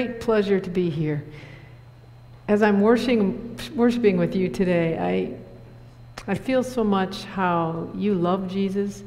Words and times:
great 0.00 0.18
pleasure 0.18 0.58
to 0.58 0.70
be 0.70 0.88
here. 0.88 1.22
As 2.48 2.62
I'm 2.62 2.80
worshiping, 2.80 3.58
worshiping 3.74 4.16
with 4.16 4.34
you 4.34 4.48
today, 4.48 4.96
I, 4.98 5.36
I 6.26 6.34
feel 6.36 6.62
so 6.62 6.82
much 6.82 7.24
how 7.24 7.90
you 7.94 8.14
love 8.14 8.48
Jesus 8.48 9.02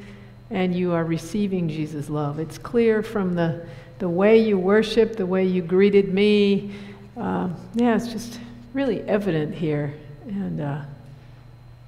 and 0.52 0.76
you 0.76 0.92
are 0.92 1.04
receiving 1.04 1.68
Jesus' 1.68 2.12
love. 2.12 2.38
It's 2.38 2.60
clear 2.60 3.02
from 3.02 3.34
the, 3.34 3.66
the 3.98 4.08
way 4.08 4.38
you 4.38 4.60
worship, 4.60 5.16
the 5.16 5.26
way 5.26 5.48
you 5.48 5.64
greeted 5.64 6.14
me. 6.14 6.76
Uh, 7.18 7.50
yeah, 7.74 7.96
it's 7.96 8.10
just 8.10 8.40
really 8.76 9.02
evident 9.02 9.56
here. 9.56 9.96
And 10.28 10.62
uh, 10.62 10.82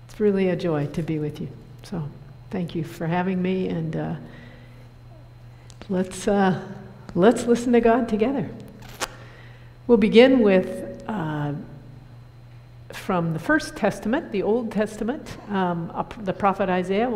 it's 0.07 0.19
really 0.19 0.49
a 0.49 0.55
joy 0.55 0.87
to 0.87 1.03
be 1.03 1.19
with 1.19 1.39
you. 1.39 1.49
So 1.83 2.09
thank 2.49 2.73
you 2.73 2.83
for 2.83 3.05
having 3.05 3.39
me. 3.39 3.67
And 3.67 3.95
uh, 3.95 4.15
let's. 5.89 6.27
Uh, 6.27 6.59
Let's 7.17 7.45
listen 7.45 7.71
to 7.71 7.79
God 7.79 8.09
together. 8.09 8.49
We'll 9.87 9.99
begin 9.99 10.39
with 10.39 11.03
uh, 11.07 11.53
from 12.89 13.33
the 13.33 13.39
First 13.39 13.75
Testament, 13.75 14.31
the 14.31 14.41
Old 14.41 14.71
Testament, 14.71 15.37
um, 15.51 16.07
the 16.21 16.33
prophet 16.33 16.69
Isaiah. 16.69 17.11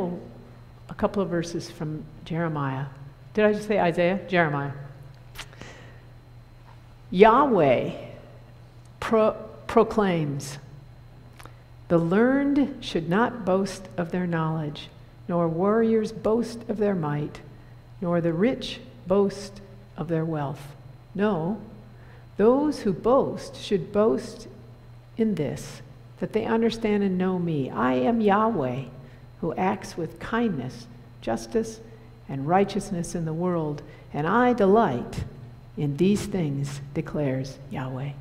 A 0.90 0.94
couple 0.94 1.24
of 1.24 1.30
verses 1.30 1.72
from 1.72 2.04
Jeremiah. 2.26 2.86
Did 3.34 3.46
I 3.46 3.54
just 3.54 3.68
say 3.68 3.80
Isaiah? 3.80 4.20
Jeremiah. 4.28 4.74
Yahweh 7.10 7.92
pro- 9.00 9.36
proclaims, 9.66 10.60
The 11.88 11.98
learned 11.98 12.86
should 12.86 13.10
not 13.10 13.46
boast 13.46 13.88
of 13.98 14.12
their 14.12 14.28
knowledge, 14.28 14.90
nor 15.28 15.48
warriors 15.48 16.12
boast 16.12 16.70
of 16.70 16.78
their 16.78 16.96
might, 16.96 17.40
nor 18.00 18.22
the 18.22 18.34
rich 18.34 18.80
boast 19.08 19.60
of 19.98 20.08
their 20.08 20.26
wealth. 20.26 20.76
No, 21.16 21.60
those 22.40 22.80
who 22.80 22.94
boast 22.94 23.58
should 23.58 23.92
boast 23.92 24.48
in 25.18 25.36
this, 25.36 25.82
that 26.22 26.32
they 26.32 26.46
understand 26.46 27.04
and 27.04 27.18
know 27.18 27.38
me. 27.38 27.70
I 27.70 27.96
am 27.96 28.22
Yahweh, 28.22 28.84
who 29.42 29.54
acts 29.56 29.98
with 29.98 30.20
kindness, 30.20 30.88
justice, 31.20 31.82
and 32.30 32.48
righteousness 32.48 33.14
in 33.14 33.26
the 33.26 33.34
world, 33.34 33.82
and 34.14 34.26
I 34.26 34.54
delight 34.54 35.26
in 35.76 35.98
these 35.98 36.28
things, 36.28 36.80
declares 36.94 37.58
Yahweh. 37.72 38.12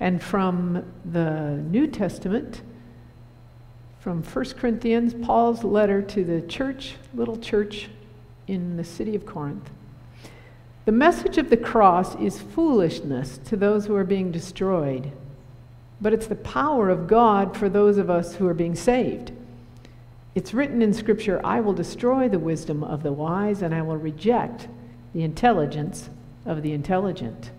And 0.00 0.20
from 0.20 0.84
the 1.04 1.62
New 1.70 1.86
Testament, 1.86 2.62
from 4.00 4.24
1 4.24 4.44
Corinthians, 4.58 5.14
Paul's 5.24 5.62
letter 5.62 6.02
to 6.02 6.24
the 6.24 6.42
church, 6.42 6.96
little 7.14 7.38
church 7.38 7.90
in 8.48 8.76
the 8.76 8.82
city 8.82 9.14
of 9.14 9.24
Corinth. 9.24 9.70
The 10.84 10.92
message 10.92 11.38
of 11.38 11.48
the 11.48 11.56
cross 11.56 12.14
is 12.16 12.42
foolishness 12.42 13.38
to 13.46 13.56
those 13.56 13.86
who 13.86 13.96
are 13.96 14.04
being 14.04 14.30
destroyed, 14.30 15.12
but 15.98 16.12
it's 16.12 16.26
the 16.26 16.34
power 16.34 16.90
of 16.90 17.06
God 17.06 17.56
for 17.56 17.70
those 17.70 17.96
of 17.96 18.10
us 18.10 18.34
who 18.34 18.46
are 18.46 18.54
being 18.54 18.74
saved. 18.74 19.32
It's 20.34 20.52
written 20.52 20.82
in 20.82 20.92
Scripture 20.92 21.40
I 21.42 21.60
will 21.60 21.72
destroy 21.72 22.28
the 22.28 22.38
wisdom 22.38 22.84
of 22.84 23.02
the 23.02 23.12
wise, 23.12 23.62
and 23.62 23.74
I 23.74 23.80
will 23.80 23.96
reject 23.96 24.68
the 25.14 25.22
intelligence 25.22 26.10
of 26.44 26.62
the 26.62 26.72
intelligent. 26.72 27.50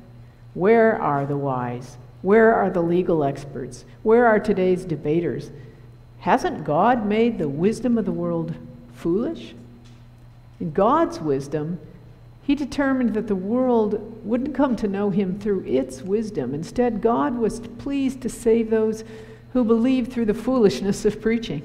Where 0.53 1.01
are 1.01 1.25
the 1.25 1.37
wise? 1.37 1.97
Where 2.21 2.53
are 2.53 2.69
the 2.69 2.83
legal 2.83 3.23
experts? 3.23 3.85
Where 4.03 4.27
are 4.27 4.39
today's 4.39 4.85
debaters? 4.85 5.49
Hasn't 6.19 6.63
God 6.63 7.07
made 7.07 7.39
the 7.39 7.49
wisdom 7.49 7.97
of 7.97 8.05
the 8.05 8.11
world 8.11 8.53
foolish? 8.93 9.55
In 10.59 10.71
God's 10.71 11.19
wisdom, 11.19 11.79
he 12.45 12.53
determined 12.53 13.15
that 13.15 13.27
the 13.27 13.35
world 13.35 14.23
wouldn't 14.23 14.53
come 14.53 14.75
to 14.75 14.87
know 14.87 15.09
him 15.09 15.39
through 15.39 15.63
its 15.65 16.03
wisdom. 16.03 16.53
Instead, 16.53 17.01
God 17.01 17.39
was 17.39 17.59
pleased 17.59 18.21
to 18.21 18.29
save 18.29 18.69
those 18.69 19.03
who 19.53 19.63
believed 19.63 20.13
through 20.13 20.27
the 20.27 20.33
foolishness 20.35 21.05
of 21.05 21.19
preaching. 21.19 21.63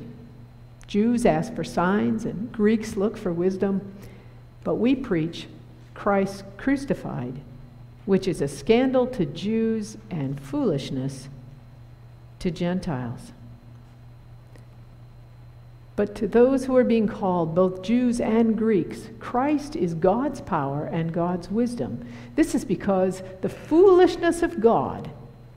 Jews 0.87 1.27
ask 1.27 1.55
for 1.55 1.65
signs, 1.65 2.25
and 2.25 2.51
Greeks 2.51 2.97
look 2.97 3.19
for 3.19 3.31
wisdom, 3.31 3.93
but 4.65 4.77
we 4.77 4.95
preach 4.95 5.49
Christ 5.93 6.45
crucified, 6.57 7.41
which 8.07 8.27
is 8.27 8.41
a 8.41 8.49
scandal 8.49 9.07
to 9.09 9.27
Jews 9.27 9.99
and 10.11 10.41
foolishness 10.41 11.29
to 12.39 12.51
Gentiles. 12.51 13.33
But 16.00 16.15
to 16.15 16.27
those 16.27 16.65
who 16.65 16.75
are 16.78 16.83
being 16.83 17.06
called, 17.06 17.55
both 17.55 17.83
Jews 17.83 18.22
and 18.22 18.56
Greeks, 18.56 19.11
Christ 19.19 19.77
is 19.77 19.93
God's 19.93 20.41
power 20.41 20.87
and 20.87 21.12
God's 21.12 21.50
wisdom. 21.50 22.06
This 22.37 22.55
is 22.55 22.65
because 22.65 23.22
the 23.43 23.50
foolishness 23.50 24.43
of 24.43 24.62
God 24.62 25.11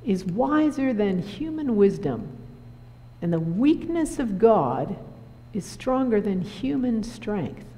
is 0.03 0.25
wiser 0.25 0.91
than 0.91 1.21
human 1.21 1.77
wisdom, 1.77 2.27
and 3.21 3.31
the 3.31 3.39
weakness 3.39 4.19
of 4.19 4.37
God 4.37 4.97
is 5.53 5.63
stronger 5.63 6.19
than 6.19 6.41
human 6.41 7.03
strength. 7.03 7.72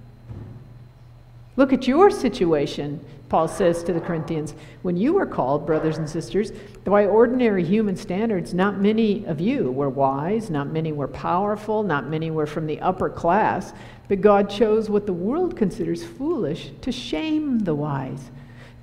Look 1.58 1.72
at 1.72 1.88
your 1.88 2.12
situation, 2.12 3.00
Paul 3.30 3.48
says 3.48 3.82
to 3.84 3.94
the 3.94 4.02
Corinthians. 4.02 4.56
When 4.82 4.98
you 4.98 5.14
were 5.14 5.26
called, 5.26 5.66
brothers 5.66 5.98
and 5.98 6.10
sisters, 6.10 6.52
by 6.84 7.06
ordinary 7.06 7.64
human 7.64 7.96
standards, 7.96 8.54
not 8.54 8.82
many 8.82 9.26
of 9.26 9.40
you 9.40 9.72
were 9.72 9.90
wise, 9.90 10.50
not 10.50 10.68
many 10.68 10.92
were 10.92 11.08
powerful, 11.08 11.82
not 11.82 12.10
many 12.10 12.30
were 12.30 12.46
from 12.46 12.68
the 12.68 12.82
upper 12.82 13.10
class, 13.10 13.74
but 14.10 14.20
God 14.20 14.50
chose 14.50 14.90
what 14.90 15.06
the 15.06 15.14
world 15.14 15.56
considers 15.56 16.04
foolish 16.04 16.72
to 16.82 16.92
shame 16.92 17.60
the 17.60 17.74
wise. 17.74 18.32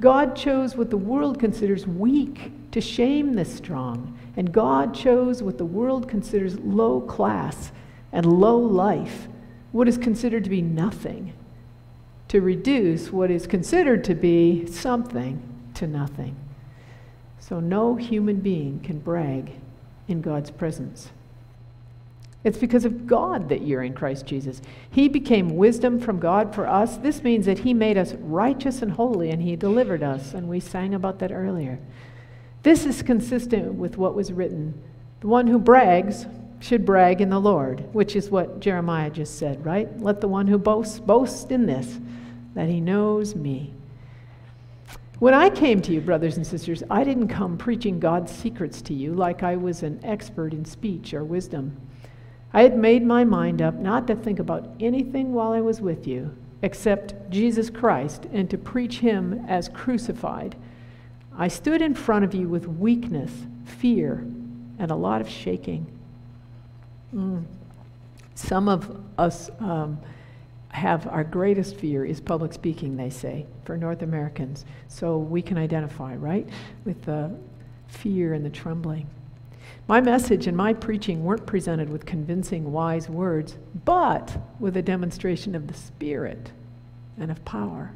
God 0.00 0.34
chose 0.34 0.75
what 0.75 0.88
the 0.88 0.97
world 0.97 1.38
considers 1.38 1.87
weak 1.87 2.53
to 2.72 2.81
shame 2.81 3.34
the 3.34 3.44
strong. 3.44 4.19
And 4.37 4.50
God 4.50 4.94
chose 4.94 5.43
what 5.43 5.59
the 5.59 5.65
world 5.66 6.09
considers 6.09 6.59
low 6.59 7.03
class 7.03 7.71
and 8.12 8.25
low 8.27 8.56
life, 8.56 9.28
what 9.72 9.88
is 9.88 9.99
considered 9.99 10.44
to 10.44 10.50
be 10.50 10.62
nothing 10.62 11.34
to 12.32 12.41
reduce 12.41 13.12
what 13.12 13.31
is 13.31 13.47
considered 13.47 14.03
to 14.03 14.15
be 14.15 14.65
something 14.65 15.43
to 15.75 15.87
nothing. 15.87 16.34
So 17.38 17.60
no 17.60 17.94
human 17.97 18.41
being 18.41 18.81
can 18.81 19.00
brag 19.00 19.53
in 20.09 20.22
God's 20.22 20.50
presence. 20.50 21.10
It's 22.43 22.56
because 22.56 22.87
of 22.87 23.06
God 23.06 23.50
that 23.50 23.60
you're 23.60 23.82
in 23.82 23.93
Christ 23.93 24.25
Jesus. 24.25 24.62
He 24.91 25.10
became 25.10 25.59
wisdom 25.59 26.00
from 26.00 26.20
God 26.20 26.54
for 26.54 26.66
us. 26.66 26.97
This 26.97 27.22
means 27.22 27.44
that 27.44 27.59
He 27.59 27.75
made 27.75 27.98
us 27.98 28.15
righteous 28.15 28.81
and 28.81 28.93
holy, 28.93 29.28
and 29.28 29.43
He 29.43 29.54
delivered 29.54 30.03
us, 30.03 30.32
and 30.32 30.49
we 30.49 30.59
sang 30.59 30.94
about 30.94 31.19
that 31.19 31.32
earlier. 31.32 31.78
This 32.62 32.87
is 32.87 33.03
consistent 33.03 33.75
with 33.75 33.99
what 33.99 34.14
was 34.14 34.32
written. 34.32 34.72
The 35.20 35.28
one 35.28 35.49
who 35.49 35.59
brags 35.59 36.25
should 36.60 36.87
brag 36.87 37.20
in 37.20 37.28
the 37.28 37.38
Lord, 37.38 37.93
which 37.93 38.16
is 38.16 38.31
what 38.31 38.60
Jeremiah 38.60 39.10
just 39.10 39.38
said, 39.38 39.62
right? 39.66 40.00
Let 40.00 40.22
the 40.22 40.28
one 40.28 40.47
who 40.47 40.56
boasts 40.56 40.99
boast 40.99 41.50
in 41.50 41.66
this 41.66 41.99
that 42.54 42.68
He 42.68 42.80
knows 42.80 43.34
me. 43.34 43.72
When 45.18 45.34
I 45.34 45.50
came 45.50 45.80
to 45.82 45.92
you, 45.92 46.00
brothers 46.00 46.36
and 46.36 46.44
sisters, 46.44 46.82
I 46.90 47.04
didn't 47.04 47.28
come 47.28 47.56
preaching 47.56 48.00
God's 48.00 48.32
secrets 48.32 48.82
to 48.82 48.92
you 48.94 49.14
like 49.14 49.44
I 49.44 49.54
was 49.54 49.84
an 49.84 50.00
expert 50.02 50.52
in 50.52 50.64
speech 50.64 51.14
or 51.14 51.22
wisdom. 51.22 51.76
I 52.52 52.62
had 52.62 52.76
made 52.76 53.04
my 53.04 53.22
mind 53.22 53.62
up 53.62 53.76
not 53.76 54.08
to 54.08 54.16
think 54.16 54.40
about 54.40 54.74
anything 54.80 55.32
while 55.32 55.52
I 55.52 55.60
was 55.60 55.80
with 55.80 56.08
you 56.08 56.36
except 56.62 57.30
Jesus 57.30 57.70
Christ 57.70 58.26
and 58.32 58.49
to 58.50 58.58
preach 58.58 58.98
Him 58.98 59.44
as 59.46 59.69
crucified. 59.69 60.56
I 61.37 61.48
stood 61.48 61.82
in 61.82 61.94
front 61.94 62.25
of 62.25 62.34
you 62.34 62.48
with 62.48 62.66
weakness, 62.66 63.32
fear, 63.64 64.26
and 64.78 64.90
a 64.90 64.96
lot 64.96 65.20
of 65.20 65.28
shaking. 65.28 65.87
Mm. 67.14 67.44
Some 68.34 68.69
of 68.69 69.00
us. 69.19 69.50
Um, 69.60 70.00
have 70.72 71.06
our 71.06 71.22
greatest 71.22 71.76
fear 71.76 72.04
is 72.04 72.20
public 72.20 72.52
speaking, 72.52 72.96
they 72.96 73.10
say, 73.10 73.46
for 73.64 73.76
North 73.76 74.02
Americans. 74.02 74.64
So 74.88 75.19
we 75.19 75.42
can 75.42 75.58
identify, 75.58 76.16
right, 76.16 76.48
with 76.84 77.02
the 77.02 77.30
fear 77.86 78.32
and 78.32 78.44
the 78.44 78.50
trembling. 78.50 79.06
My 79.86 80.00
message 80.00 80.46
and 80.46 80.56
my 80.56 80.72
preaching 80.72 81.24
weren't 81.24 81.46
presented 81.46 81.90
with 81.90 82.06
convincing, 82.06 82.72
wise 82.72 83.08
words, 83.08 83.58
but 83.84 84.36
with 84.58 84.76
a 84.76 84.82
demonstration 84.82 85.54
of 85.54 85.66
the 85.66 85.74
Spirit 85.74 86.52
and 87.19 87.30
of 87.30 87.44
power. 87.44 87.92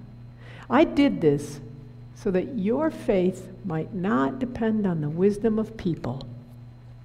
I 0.69 0.85
did 0.85 1.21
this 1.21 1.61
so 2.15 2.31
that 2.31 2.59
your 2.59 2.91
faith 2.91 3.51
might 3.65 3.95
not 3.95 4.39
depend 4.39 4.87
on 4.87 5.01
the 5.01 5.09
wisdom 5.09 5.59
of 5.59 5.77
people, 5.77 6.29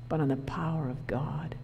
but 0.09 0.19
on 0.19 0.27
the 0.27 0.37
power 0.37 0.89
of 0.89 1.07
God. 1.07 1.55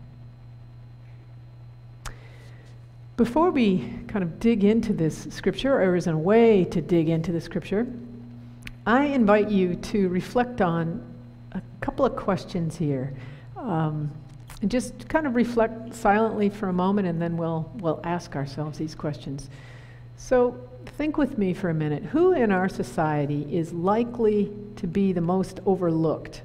Before 3.18 3.50
we 3.50 3.80
kind 4.08 4.24
of 4.24 4.40
dig 4.40 4.64
into 4.64 4.94
this 4.94 5.28
scripture, 5.32 5.82
or 5.82 5.96
is 5.96 6.06
a 6.06 6.16
way 6.16 6.64
to 6.66 6.82
dig 6.82 7.10
into 7.10 7.32
the 7.32 7.42
scripture, 7.42 7.88
I 8.86 9.06
invite 9.06 9.50
you 9.50 9.76
to 9.76 10.08
reflect 10.10 10.62
on 10.62 11.04
a 11.54 11.62
couple 11.82 12.06
of 12.06 12.16
questions 12.16 12.78
here. 12.78 13.12
Um, 13.58 14.12
and 14.62 14.70
just 14.70 15.10
kind 15.10 15.26
of 15.26 15.36
reflect 15.36 15.96
silently 15.96 16.50
for 16.50 16.70
a 16.70 16.74
moment, 16.74 17.08
and 17.08 17.20
then 17.20 17.38
we'll, 17.38 17.72
we'll 17.78 18.00
ask 18.04 18.36
ourselves 18.36 18.78
these 18.78 18.94
questions. 18.94 19.50
So 20.18 20.56
think 20.86 21.18
with 21.18 21.40
me 21.40 21.56
for 21.56 21.70
a 21.70 21.74
minute. 21.74 22.04
Who 22.04 22.34
in 22.34 22.52
our 22.52 22.70
society 22.70 23.48
is 23.52 23.74
likely 23.74 24.52
to 24.76 24.86
be 24.86 25.12
the 25.12 25.22
most 25.22 25.60
overlooked 25.66 26.44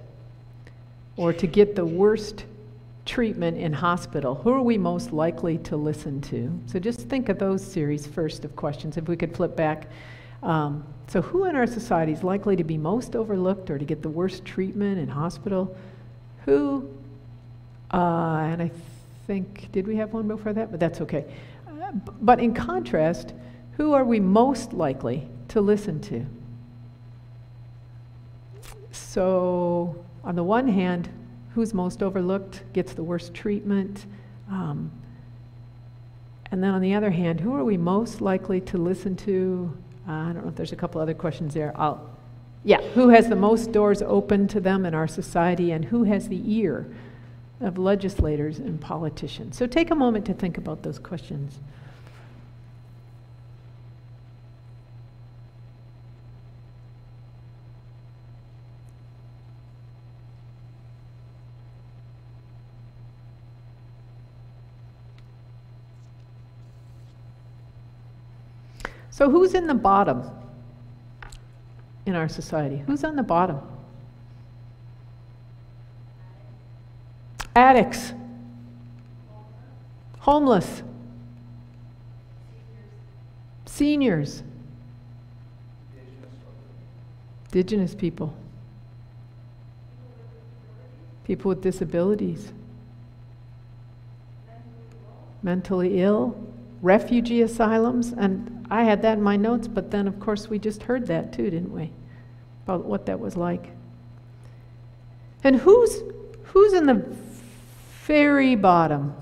or 1.19 1.35
to 1.35 1.47
get 1.47 1.77
the 1.77 1.85
worst 1.85 2.47
treatment 3.05 3.59
in 3.59 3.73
hospital? 3.73 4.37
Who 4.37 4.53
are 4.53 4.63
we 4.63 4.79
most 4.79 5.13
likely 5.13 5.59
to 5.59 5.77
listen 5.77 6.21
to? 6.23 6.61
So 6.67 6.79
just 6.79 7.01
think 7.09 7.29
of 7.29 7.39
those 7.39 7.65
series 7.65 8.07
first 8.07 8.45
of 8.45 8.55
questions, 8.57 8.97
if 8.97 9.09
we 9.09 9.17
could 9.17 9.35
flip 9.35 9.57
back. 9.57 9.89
Um, 10.43 10.85
so, 11.09 11.23
who 11.23 11.45
in 11.45 11.55
our 11.55 11.67
society 11.67 12.13
is 12.13 12.25
likely 12.25 12.57
to 12.57 12.65
be 12.65 12.77
most 12.77 13.15
overlooked 13.15 13.71
or 13.71 13.79
to 13.79 13.85
get 13.85 14.03
the 14.03 14.09
worst 14.09 14.45
treatment 14.45 14.99
in 14.99 15.09
hospital? 15.09 15.77
Who, 16.47 16.89
uh, 17.93 18.41
and 18.47 18.63
I 18.63 18.71
think, 19.27 19.71
did 19.73 19.87
we 19.87 19.97
have 19.97 20.13
one 20.13 20.27
before 20.27 20.53
that? 20.53 20.71
But 20.71 20.81
that's 20.81 21.01
okay. 21.03 21.27
Uh, 21.69 21.93
but 22.21 22.41
in 22.41 22.55
contrast, 22.55 23.35
who 23.77 23.93
are 23.93 24.05
we 24.05 24.21
most 24.21 24.73
likely 24.73 25.29
to 25.49 25.61
listen 25.61 26.01
to? 26.01 26.27
So, 28.91 30.03
on 30.25 30.35
the 30.35 30.45
one 30.45 30.67
hand, 30.67 31.09
who's 31.55 31.75
most 31.75 32.03
overlooked 32.03 32.63
gets 32.73 32.93
the 32.95 33.03
worst 33.03 33.35
treatment. 33.35 34.07
Um, 34.51 34.91
and 36.51 36.63
then 36.63 36.71
on 36.71 36.81
the 36.81 36.95
other 36.95 37.11
hand, 37.11 37.41
who 37.41 37.55
are 37.55 37.65
we 37.65 37.77
most 37.77 38.21
likely 38.21 38.61
to 38.63 38.79
listen 38.79 39.17
to? 39.17 39.73
Uh, 40.09 40.13
I 40.13 40.33
don't 40.33 40.43
know 40.43 40.49
if 40.49 40.57
there's 40.57 40.73
a 40.73 40.77
couple 40.77 41.01
other 41.01 41.15
questions 41.15 41.55
there. 41.55 41.73
I'll, 41.77 42.11
yeah, 42.65 42.81
who 42.95 43.09
has 43.09 43.29
the 43.29 43.37
most 43.37 43.73
doors 43.73 44.03
open 44.03 44.49
to 44.49 44.61
them 44.61 44.85
in 44.85 44.95
our 44.95 45.09
society, 45.09 45.73
and 45.73 45.85
who 45.85 46.05
has 46.05 46.29
the 46.29 46.43
ear 46.45 46.87
of 47.61 47.79
legislators 47.79 48.59
and 48.59 48.81
politicians? 48.81 49.57
So 49.57 49.67
take 49.67 49.91
a 49.91 49.95
moment 49.95 50.27
to 50.27 50.35
think 50.35 50.59
about 50.59 50.83
those 50.83 50.99
questions. 50.99 51.61
So, 69.13 69.31
who's 69.31 69.53
in 69.53 69.67
the 69.67 69.75
bottom 69.75 70.25
in 72.07 72.15
our 72.15 72.31
society? 72.31 72.83
Who's 72.87 73.05
on 73.05 73.15
the 73.15 73.23
bottom? 73.23 73.61
Addicts, 77.55 78.15
homeless, 80.21 80.83
seniors, 83.67 84.43
indigenous 87.45 87.95
people, 87.95 88.35
people 91.25 91.51
with 91.51 91.61
disabilities, 91.61 92.51
mentally 95.43 96.01
ill, 96.01 96.35
refugee 96.81 97.43
asylums, 97.43 98.15
and 98.15 98.62
I 98.73 98.85
had 98.85 99.03
that 99.03 99.19
in 99.19 99.23
my 99.23 99.37
notes, 99.37 99.69
but 99.69 99.91
then, 99.91 100.09
of 100.09 100.19
course, 100.19 100.49
we 100.49 100.59
just 100.59 100.85
heard 100.85 101.07
that 101.09 101.31
too, 101.31 101.51
didn't 101.51 101.75
we? 101.75 101.91
About 102.65 102.87
what 102.87 103.05
that 103.05 103.21
was 103.21 103.37
like. 103.37 103.69
And 105.45 105.57
who's, 105.57 106.01
who's 106.45 106.73
in 106.73 106.87
the 106.87 107.05
very 108.07 108.57
bottom? 108.57 109.15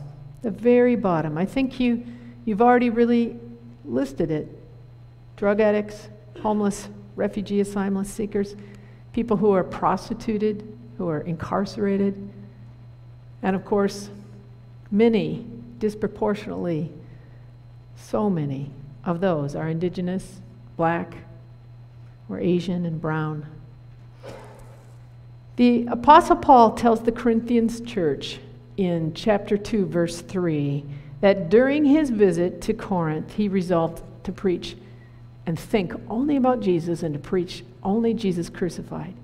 The 0.43 0.53
very 0.53 0.95
bottom. 0.95 1.37
I 1.37 1.47
think 1.47 1.81
you, 1.81 2.07
you've 2.45 2.63
already 2.63 2.91
really 2.91 3.41
listed 3.85 4.31
it 4.31 4.57
drug 5.35 5.59
addicts, 5.59 6.11
homeless, 6.43 6.89
refugee 7.17 7.59
asylum 7.59 8.05
seekers, 8.05 8.55
people 9.13 9.37
who 9.37 9.51
are 9.51 9.65
prostituted, 9.65 10.79
who 10.97 11.09
are 11.09 11.23
incarcerated, 11.23 12.15
and 13.43 13.57
of 13.57 13.65
course, 13.65 14.11
many, 14.93 15.45
disproportionately, 15.81 16.93
so 17.97 18.31
many 18.31 18.71
of 19.05 19.21
those 19.21 19.55
are 19.55 19.69
indigenous, 19.69 20.41
black, 20.77 21.15
or 22.29 22.39
Asian 22.39 22.87
and 22.87 23.01
brown. 23.01 23.47
The 25.57 25.87
Apostle 25.87 26.37
Paul 26.37 26.73
tells 26.73 27.03
the 27.03 27.13
Corinthians 27.13 27.81
church 27.81 28.39
in 28.77 29.13
chapter 29.15 29.59
2, 29.59 29.87
verse 29.87 30.21
3, 30.21 30.85
that 31.21 31.51
during 31.51 31.85
his 31.85 32.09
visit 32.11 32.63
to 32.63 32.73
Corinth, 32.73 33.35
he 33.35 33.49
resolved 33.49 34.03
to 34.25 34.33
preach 34.33 34.77
and 35.45 35.59
think 35.59 35.93
only 36.09 36.37
about 36.37 36.61
Jesus 36.61 37.03
and 37.03 37.13
to 37.13 37.21
preach 37.21 37.65
only 37.83 38.15
Jesus 38.15 38.49
crucified. 38.49 39.15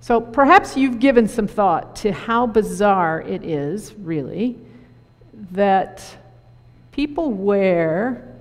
So 0.00 0.20
perhaps 0.20 0.76
you've 0.76 0.98
given 0.98 1.28
some 1.28 1.46
thought 1.46 1.96
to 1.96 2.12
how 2.12 2.46
bizarre 2.46 3.20
it 3.20 3.44
is, 3.44 3.94
really, 3.94 4.58
that 5.52 6.04
people 6.90 7.30
wear 7.30 8.31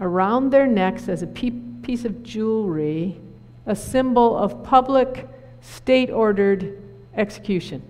around 0.00 0.50
their 0.50 0.66
necks 0.66 1.08
as 1.08 1.22
a 1.22 1.26
piece 1.26 2.04
of 2.04 2.22
jewelry, 2.22 3.20
a 3.66 3.76
symbol 3.76 4.36
of 4.36 4.64
public, 4.64 5.28
state 5.60 6.10
ordered 6.10 6.82
execution. 7.14 7.82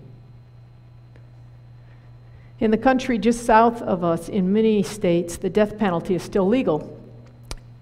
In 2.58 2.70
the 2.70 2.78
country 2.78 3.16
just 3.18 3.46
south 3.46 3.80
of 3.80 4.04
us, 4.04 4.28
in 4.28 4.52
many 4.52 4.82
states, 4.82 5.38
the 5.38 5.48
death 5.48 5.78
penalty 5.78 6.14
is 6.14 6.22
still 6.22 6.46
legal. 6.46 6.96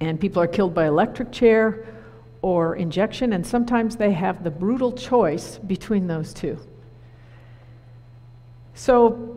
And 0.01 0.21
people 0.21 0.41
are 0.41 0.47
killed 0.47 0.75
by 0.75 0.87
electric 0.87 1.33
chair 1.33 1.85
or 2.43 2.77
injection, 2.77 3.33
and 3.33 3.45
sometimes 3.45 3.97
they 3.97 4.13
have 4.13 4.45
the 4.45 4.51
brutal 4.51 4.93
choice 4.93 5.59
between 5.59 6.07
those 6.07 6.33
two. 6.33 6.57
So 8.75 9.28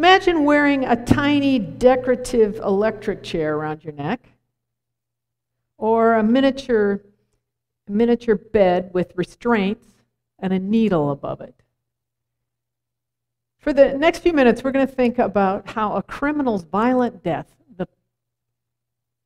Imagine 0.00 0.44
wearing 0.44 0.86
a 0.86 0.96
tiny 1.04 1.58
decorative 1.58 2.56
electric 2.56 3.22
chair 3.22 3.54
around 3.54 3.84
your 3.84 3.92
neck 3.92 4.30
or 5.76 6.14
a 6.14 6.22
miniature, 6.22 7.02
miniature 7.86 8.36
bed 8.36 8.88
with 8.94 9.12
restraints 9.14 9.86
and 10.38 10.54
a 10.54 10.58
needle 10.58 11.10
above 11.10 11.42
it. 11.42 11.54
For 13.58 13.74
the 13.74 13.92
next 13.92 14.20
few 14.20 14.32
minutes, 14.32 14.64
we're 14.64 14.72
going 14.72 14.86
to 14.86 14.92
think 14.92 15.18
about 15.18 15.68
how 15.68 15.92
a 15.96 16.02
criminal's 16.02 16.62
violent 16.62 17.22
death, 17.22 17.54
the, 17.76 17.86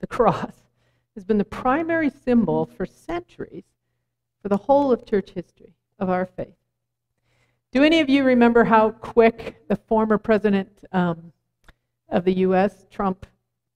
the 0.00 0.09
cross, 0.09 0.57
has 1.14 1.25
been 1.25 1.38
the 1.38 1.45
primary 1.45 2.11
symbol 2.11 2.66
for 2.66 2.85
centuries 2.85 3.62
for 4.43 4.49
the 4.49 4.57
whole 4.57 4.90
of 4.90 5.07
church 5.07 5.31
history 5.31 5.76
of 6.00 6.11
our 6.11 6.26
faith. 6.26 6.57
Do 7.75 7.83
any 7.83 7.99
of 7.99 8.09
you 8.09 8.23
remember 8.23 8.62
how 8.62 8.93
quick 8.93 9.66
the 9.66 9.75
former 9.75 10.16
president 10.16 10.85
um, 10.93 11.33
of 12.09 12.25
the 12.25 12.33
U.S., 12.35 12.87
Trump, 12.88 13.26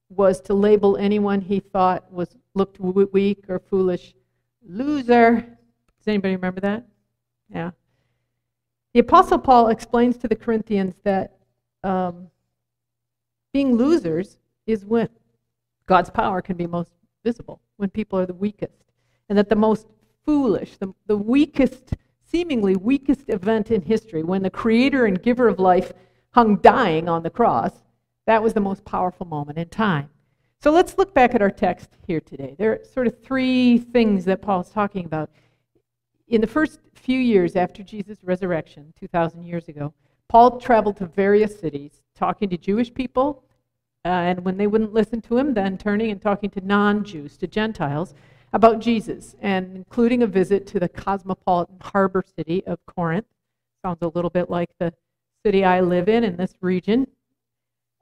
was 0.08 0.40
to 0.42 0.54
label 0.54 0.96
anyone 0.96 1.40
he 1.40 1.58
thought 1.58 2.10
was 2.12 2.36
looked 2.54 2.78
weak 2.78 3.46
or 3.48 3.58
foolish 3.58 4.14
loser? 4.64 5.40
Does 5.40 6.06
anybody 6.06 6.36
remember 6.36 6.60
that? 6.60 6.86
Yeah. 7.52 7.72
The 8.94 9.00
Apostle 9.00 9.40
Paul 9.40 9.68
explains 9.68 10.16
to 10.18 10.28
the 10.28 10.36
Corinthians 10.36 10.94
that 11.02 11.36
um, 11.82 12.28
being 13.52 13.74
losers 13.74 14.38
is 14.68 14.84
when 14.84 15.08
God's 15.86 16.10
power 16.10 16.40
can 16.40 16.56
be 16.56 16.68
most 16.68 16.92
visible, 17.24 17.60
when 17.78 17.90
people 17.90 18.16
are 18.20 18.26
the 18.26 18.32
weakest, 18.32 18.84
and 19.28 19.36
that 19.36 19.48
the 19.48 19.56
most 19.56 19.88
foolish, 20.24 20.76
the, 20.76 20.94
the 21.08 21.16
weakest 21.16 21.94
seemingly 22.30 22.76
weakest 22.76 23.28
event 23.28 23.70
in 23.70 23.82
history, 23.82 24.22
when 24.22 24.42
the 24.42 24.50
creator 24.50 25.06
and 25.06 25.22
giver 25.22 25.48
of 25.48 25.58
life 25.58 25.92
hung 26.30 26.56
dying 26.56 27.08
on 27.08 27.22
the 27.22 27.30
cross, 27.30 27.72
that 28.26 28.42
was 28.42 28.52
the 28.52 28.60
most 28.60 28.84
powerful 28.84 29.26
moment 29.26 29.58
in 29.58 29.68
time. 29.68 30.10
So 30.60 30.70
let's 30.70 30.98
look 30.98 31.14
back 31.14 31.34
at 31.34 31.42
our 31.42 31.50
text 31.50 31.90
here 32.06 32.20
today. 32.20 32.54
There 32.58 32.72
are 32.72 32.84
sort 32.84 33.06
of 33.06 33.22
three 33.22 33.78
things 33.78 34.24
that 34.24 34.42
Paul's 34.42 34.70
talking 34.70 35.04
about. 35.04 35.30
In 36.26 36.40
the 36.40 36.46
first 36.46 36.80
few 36.94 37.18
years 37.18 37.56
after 37.56 37.82
Jesus' 37.82 38.18
resurrection, 38.22 38.92
2,000 38.98 39.44
years 39.44 39.68
ago, 39.68 39.94
Paul 40.28 40.60
traveled 40.60 40.98
to 40.98 41.06
various 41.06 41.58
cities 41.58 42.02
talking 42.14 42.50
to 42.50 42.58
Jewish 42.58 42.92
people, 42.92 43.44
uh, 44.04 44.08
and 44.08 44.44
when 44.44 44.56
they 44.56 44.66
wouldn't 44.66 44.92
listen 44.92 45.22
to 45.22 45.38
him, 45.38 45.54
then 45.54 45.78
turning 45.78 46.10
and 46.10 46.20
talking 46.20 46.50
to 46.50 46.60
non 46.60 47.04
Jews, 47.04 47.36
to 47.38 47.46
Gentiles 47.46 48.14
about 48.52 48.80
Jesus, 48.80 49.36
and 49.40 49.76
including 49.76 50.22
a 50.22 50.26
visit 50.26 50.66
to 50.68 50.80
the 50.80 50.88
cosmopolitan 50.88 51.76
harbor 51.80 52.24
city 52.36 52.64
of 52.66 52.78
Corinth. 52.86 53.26
Sounds 53.84 53.98
a 54.02 54.08
little 54.08 54.30
bit 54.30 54.50
like 54.50 54.70
the 54.78 54.92
city 55.44 55.64
I 55.64 55.80
live 55.80 56.08
in 56.08 56.24
in 56.24 56.36
this 56.36 56.54
region. 56.60 57.06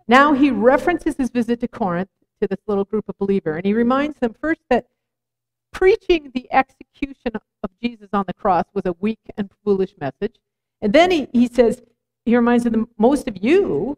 Now 0.09 0.33
he 0.33 0.51
references 0.51 1.17
his 1.17 1.31
visit 1.31 1.61
to 1.61 1.69
Corinth 1.69 2.11
to 2.41 2.47
this 2.49 2.61
little 2.67 2.85
group 2.85 3.09
of 3.09 3.19
believers, 3.19 3.57
and 3.57 3.67
he 3.67 3.75
reminds 3.75 4.19
them 4.21 4.35
first 4.41 4.61
that 4.71 4.87
preaching 5.73 6.31
the 6.35 6.49
execution 6.53 7.33
of 7.35 7.71
Jesus 7.83 8.09
on 8.13 8.25
the 8.27 8.35
cross 8.35 8.65
was 8.73 8.87
a 8.87 8.95
weak 9.01 9.21
and 9.37 9.51
foolish 9.65 9.95
message. 10.01 10.37
And 10.81 10.93
then 10.93 11.11
he, 11.11 11.29
he 11.33 11.49
says, 11.49 11.83
he 12.25 12.37
reminds 12.37 12.65
them, 12.65 12.89
most 12.99 13.29
of 13.29 13.43
you 13.43 13.97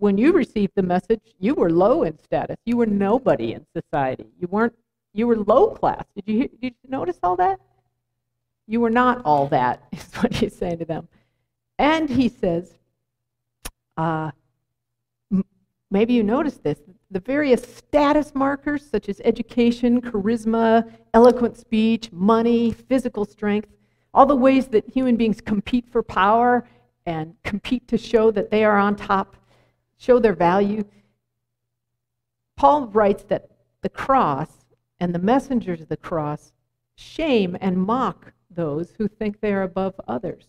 when 0.00 0.16
you 0.16 0.32
received 0.32 0.72
the 0.74 0.82
message, 0.82 1.20
you 1.38 1.54
were 1.54 1.70
low 1.70 2.02
in 2.02 2.18
status. 2.18 2.56
You 2.64 2.78
were 2.78 2.86
nobody 2.86 3.52
in 3.52 3.66
society. 3.76 4.26
You 4.40 4.48
weren't. 4.48 4.74
You 5.12 5.26
were 5.26 5.36
low 5.36 5.70
class. 5.70 6.04
Did 6.14 6.24
you 6.26 6.48
did 6.48 6.74
you 6.82 6.90
notice 6.90 7.18
all 7.22 7.36
that? 7.36 7.60
You 8.66 8.80
were 8.80 8.90
not 8.90 9.22
all 9.24 9.48
that. 9.48 9.82
Is 9.92 10.14
what 10.14 10.34
he's 10.34 10.56
saying 10.56 10.78
to 10.78 10.84
them. 10.84 11.08
And 11.78 12.10
he 12.10 12.28
says, 12.28 12.74
uh, 13.96 14.30
maybe 15.90 16.12
you 16.12 16.22
noticed 16.22 16.62
this. 16.62 16.78
The 17.10 17.20
various 17.20 17.62
status 17.62 18.34
markers, 18.34 18.86
such 18.86 19.08
as 19.08 19.20
education, 19.24 20.00
charisma, 20.00 20.92
eloquent 21.14 21.56
speech, 21.56 22.12
money, 22.12 22.70
physical 22.70 23.24
strength, 23.24 23.68
all 24.14 24.26
the 24.26 24.36
ways 24.36 24.68
that 24.68 24.88
human 24.88 25.16
beings 25.16 25.40
compete 25.40 25.88
for 25.88 26.02
power 26.02 26.64
and 27.06 27.34
compete 27.42 27.88
to 27.88 27.98
show 27.98 28.30
that 28.30 28.50
they 28.50 28.64
are 28.64 28.76
on 28.76 28.94
top, 28.94 29.36
show 29.96 30.18
their 30.18 30.34
value. 30.34 30.84
Paul 32.56 32.86
writes 32.88 33.24
that 33.24 33.50
the 33.82 33.88
cross 33.88 34.59
and 35.00 35.14
the 35.14 35.18
messengers 35.18 35.80
of 35.80 35.88
the 35.88 35.96
cross 35.96 36.52
shame 36.96 37.56
and 37.60 37.78
mock 37.78 38.32
those 38.50 38.92
who 38.98 39.08
think 39.08 39.40
they 39.40 39.52
are 39.52 39.62
above 39.62 39.94
others. 40.06 40.48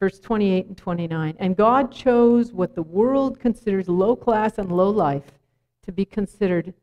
Verse 0.00 0.18
28 0.20 0.66
and 0.66 0.76
29. 0.76 1.36
And 1.38 1.56
God 1.56 1.92
chose 1.92 2.52
what 2.52 2.74
the 2.74 2.82
world 2.82 3.40
considers 3.40 3.88
low 3.88 4.14
class 4.16 4.58
and 4.58 4.70
low 4.70 4.90
life 4.90 5.38
to 5.82 5.92
be 5.92 6.04
considered 6.04 6.74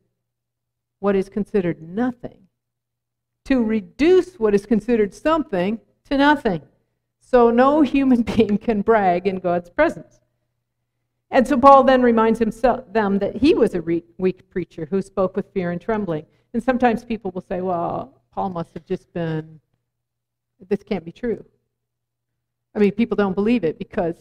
what 1.00 1.16
is 1.16 1.28
considered 1.28 1.82
nothing, 1.82 2.46
to 3.44 3.62
reduce 3.62 4.38
what 4.38 4.54
is 4.54 4.66
considered 4.66 5.14
something 5.14 5.78
to 6.08 6.16
nothing 6.16 6.62
so 7.20 7.50
no 7.50 7.82
human 7.82 8.22
being 8.36 8.58
can 8.58 8.82
brag 8.82 9.26
in 9.26 9.38
God's 9.38 9.70
presence. 9.70 10.20
And 11.30 11.46
so 11.46 11.58
Paul 11.58 11.84
then 11.84 12.02
reminds 12.02 12.38
himself, 12.38 12.92
them 12.92 13.18
that 13.18 13.36
he 13.36 13.54
was 13.54 13.74
a 13.74 13.82
weak 13.82 14.48
preacher 14.48 14.86
who 14.90 15.02
spoke 15.02 15.36
with 15.36 15.52
fear 15.52 15.70
and 15.70 15.80
trembling. 15.80 16.26
And 16.54 16.62
sometimes 16.62 17.04
people 17.04 17.30
will 17.32 17.42
say, 17.42 17.60
well, 17.60 18.22
Paul 18.32 18.50
must 18.50 18.74
have 18.74 18.86
just 18.86 19.12
been, 19.12 19.60
this 20.68 20.82
can't 20.82 21.04
be 21.04 21.12
true. 21.12 21.44
I 22.74 22.78
mean, 22.78 22.92
people 22.92 23.16
don't 23.16 23.34
believe 23.34 23.64
it 23.64 23.78
because 23.78 24.16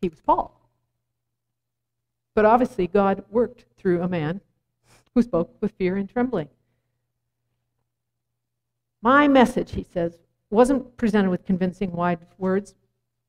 he 0.00 0.08
was 0.08 0.20
Paul. 0.20 0.58
But 2.34 2.44
obviously, 2.44 2.86
God 2.86 3.24
worked 3.30 3.66
through 3.76 4.02
a 4.02 4.08
man 4.08 4.40
who 5.14 5.22
spoke 5.22 5.54
with 5.60 5.72
fear 5.72 5.96
and 5.96 6.08
trembling. 6.08 6.48
My 9.02 9.28
message, 9.28 9.72
he 9.72 9.84
says, 9.84 10.16
wasn't 10.48 10.96
presented 10.96 11.30
with 11.30 11.44
convincing 11.44 11.92
wide 11.92 12.20
words, 12.38 12.74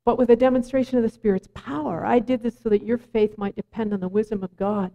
but 0.05 0.17
with 0.17 0.29
a 0.29 0.36
demonstration 0.36 0.98
of 0.98 1.03
the 1.03 1.10
Spirit's 1.10 1.48
power. 1.53 2.05
I 2.05 2.19
did 2.19 2.43
this 2.43 2.60
so 2.62 2.69
that 2.69 2.83
your 2.83 2.98
faith 2.98 3.38
might 3.38 3.55
depend 3.55 3.93
on 3.93 4.00
the 4.00 4.10
wisdom 4.10 4.43
of 4.43 4.55
God, 4.57 4.91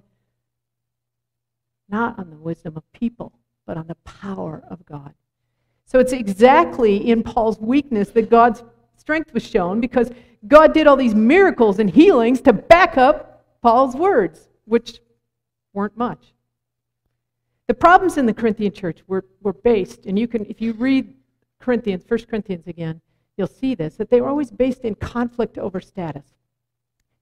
not 1.89 2.19
on 2.19 2.31
the 2.31 2.37
wisdom 2.37 2.77
of 2.77 2.91
people, 2.93 3.33
but 3.67 3.77
on 3.77 3.87
the 3.87 3.95
power 3.97 4.63
of 4.69 4.85
God. 4.85 5.15
So 5.87 5.99
it's 5.99 6.13
exactly 6.13 7.11
in 7.11 7.23
Paul's 7.23 7.59
weakness 7.59 8.11
that 8.11 8.29
God's 8.29 8.63
strength 8.97 9.33
was 9.33 9.43
shown 9.43 9.81
because 9.81 10.11
God 10.47 10.75
did 10.75 10.87
all 10.87 10.97
these 10.97 11.15
miracles 11.15 11.79
and 11.79 11.89
healings 11.89 12.43
to 12.43 12.53
back 12.53 12.99
up 12.99 13.47
Paul's 13.63 13.97
words, 13.97 14.49
which 14.67 15.01
weren't 15.73 15.97
much. 15.97 16.35
The 17.67 17.75
problems 17.75 18.19
in 18.19 18.27
the 18.27 18.35
Corinthian 18.35 18.73
church 18.73 19.01
were, 19.07 19.25
were 19.41 19.53
based, 19.53 20.07
and 20.07 20.19
you 20.19 20.29
can, 20.29 20.45
if 20.47 20.61
you 20.61 20.73
read 20.75 21.15
Corinthians, 21.59 22.05
1 22.07 22.21
Corinthians 22.27 22.67
again, 22.67 23.01
you'll 23.39 23.47
see 23.47 23.75
this, 23.75 23.97
that 23.97 24.11
they 24.11 24.21
were 24.21 24.29
always 24.29 24.51
based 24.51 24.83
in 24.83 24.95
conflict 24.97 25.57
over 25.57 25.81
status. 25.81 26.25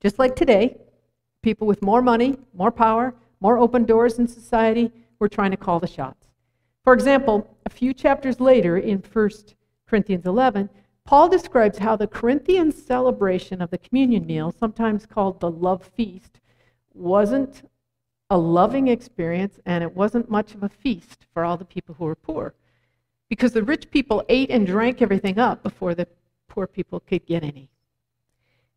Just 0.01 0.19
like 0.19 0.35
today, 0.35 0.79
people 1.43 1.67
with 1.67 1.83
more 1.83 2.03
money, 2.03 2.39
more 2.55 2.71
power, 2.71 3.15
more 3.41 3.59
open 3.59 3.85
doors 3.85 4.19
in 4.19 4.27
society 4.27 4.91
were 5.19 5.29
trying 5.29 5.51
to 5.51 5.57
call 5.57 5.79
the 5.79 5.87
shots. 5.87 6.29
For 6.83 6.93
example, 6.93 7.57
a 7.67 7.71
few 7.71 7.93
chapters 7.93 8.41
later 8.41 8.79
in 8.79 8.99
1 8.99 9.31
Corinthians 9.87 10.27
11, 10.27 10.71
Paul 11.05 11.29
describes 11.29 11.79
how 11.79 11.97
the 11.97 12.07
Corinthian 12.07 12.73
celebration 12.73 13.63
of 13.63 13.71
the 13.71 13.79
communion 13.79 14.27
meal, 14.27 14.53
sometimes 14.59 15.07
called 15.07 15.41
the 15.41 15.51
love 15.51 15.85
feast, 15.85 16.41
wasn't 16.95 17.63
a 18.31 18.39
loving 18.39 18.89
experience 18.89 19.61
and 19.67 19.85
it 19.85 19.95
wasn't 19.95 20.29
much 20.29 20.55
of 20.55 20.63
a 20.63 20.69
feast 20.69 21.27
for 21.33 21.45
all 21.45 21.57
the 21.57 21.65
people 21.65 21.95
who 21.95 22.05
were 22.05 22.17
poor 22.17 22.55
because 23.29 23.53
the 23.53 23.63
rich 23.63 23.91
people 23.91 24.25
ate 24.29 24.51
and 24.51 24.67
drank 24.67 25.03
everything 25.03 25.39
up 25.39 25.63
before 25.63 25.95
the 25.95 26.07
poor 26.49 26.67
people 26.67 27.01
could 27.01 27.27
get 27.27 27.43
any. 27.43 27.69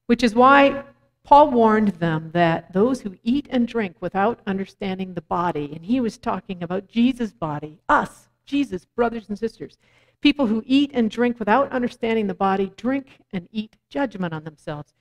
Which 0.08 0.24
is 0.24 0.36
why 0.36 0.84
Paul 1.24 1.52
warned 1.52 1.90
them 1.90 2.32
that 2.34 2.74
those 2.74 3.02
who 3.02 3.16
eat 3.24 3.48
and 3.52 3.68
drink 3.68 3.98
without 4.00 4.40
understanding 4.48 5.14
the 5.14 5.22
body, 5.22 5.72
and 5.76 5.86
he 5.86 6.00
was 6.00 6.18
talking 6.18 6.64
about 6.64 6.88
Jesus' 6.88 7.34
body, 7.34 7.80
us, 7.88 8.30
Jesus, 8.46 8.86
brothers 8.86 9.30
and 9.30 9.38
sisters, 9.38 9.78
people 10.22 10.48
who 10.48 10.64
eat 10.66 10.92
and 10.94 11.12
drink 11.12 11.38
without 11.38 11.72
understanding 11.72 12.28
the 12.28 12.34
body, 12.34 12.72
drink 12.76 13.20
and 13.32 13.48
eat 13.52 13.78
judgment 13.90 14.34
on 14.34 14.44
themselves. 14.44 14.94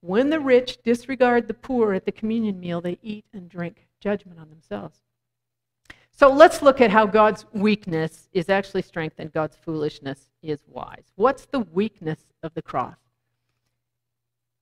When 0.00 0.30
the 0.30 0.40
rich 0.40 0.78
disregard 0.82 1.48
the 1.48 1.54
poor 1.54 1.92
at 1.92 2.04
the 2.04 2.12
communion 2.12 2.58
meal, 2.60 2.80
they 2.80 2.98
eat 3.02 3.24
and 3.32 3.48
drink 3.48 3.88
judgment 4.00 4.38
on 4.38 4.50
themselves. 4.50 5.00
So 6.18 6.28
let's 6.28 6.62
look 6.62 6.80
at 6.80 6.90
how 6.90 7.06
God's 7.06 7.46
weakness 7.52 8.28
is 8.32 8.48
actually 8.48 8.82
strength 8.82 9.20
and 9.20 9.32
God's 9.32 9.54
foolishness 9.54 10.30
is 10.42 10.58
wise. 10.66 11.12
What's 11.14 11.46
the 11.46 11.60
weakness 11.60 12.18
of 12.42 12.54
the 12.54 12.62
cross? 12.62 12.96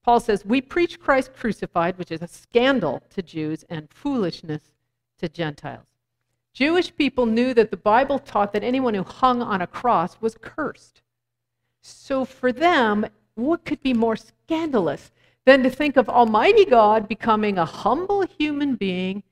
Paul 0.04 0.20
says, 0.20 0.44
We 0.44 0.60
preach 0.60 1.00
Christ 1.00 1.32
crucified, 1.34 1.96
which 1.96 2.10
is 2.10 2.20
a 2.20 2.28
scandal 2.28 3.02
to 3.08 3.22
Jews 3.22 3.64
and 3.70 3.88
foolishness 3.88 4.64
to 5.16 5.30
Gentiles. 5.30 5.86
Jewish 6.52 6.94
people 6.94 7.24
knew 7.24 7.54
that 7.54 7.70
the 7.70 7.78
Bible 7.78 8.18
taught 8.18 8.52
that 8.52 8.62
anyone 8.62 8.92
who 8.92 9.02
hung 9.02 9.40
on 9.40 9.62
a 9.62 9.66
cross 9.66 10.20
was 10.20 10.36
cursed. 10.38 11.00
So 11.80 12.26
for 12.26 12.52
them, 12.52 13.06
what 13.34 13.64
could 13.64 13.82
be 13.82 13.94
more 13.94 14.16
scandalous 14.16 15.10
than 15.46 15.62
to 15.62 15.70
think 15.70 15.96
of 15.96 16.10
Almighty 16.10 16.66
God 16.66 17.08
becoming 17.08 17.56
a 17.56 17.64
humble 17.64 18.26
human 18.38 18.74
being 18.74 19.22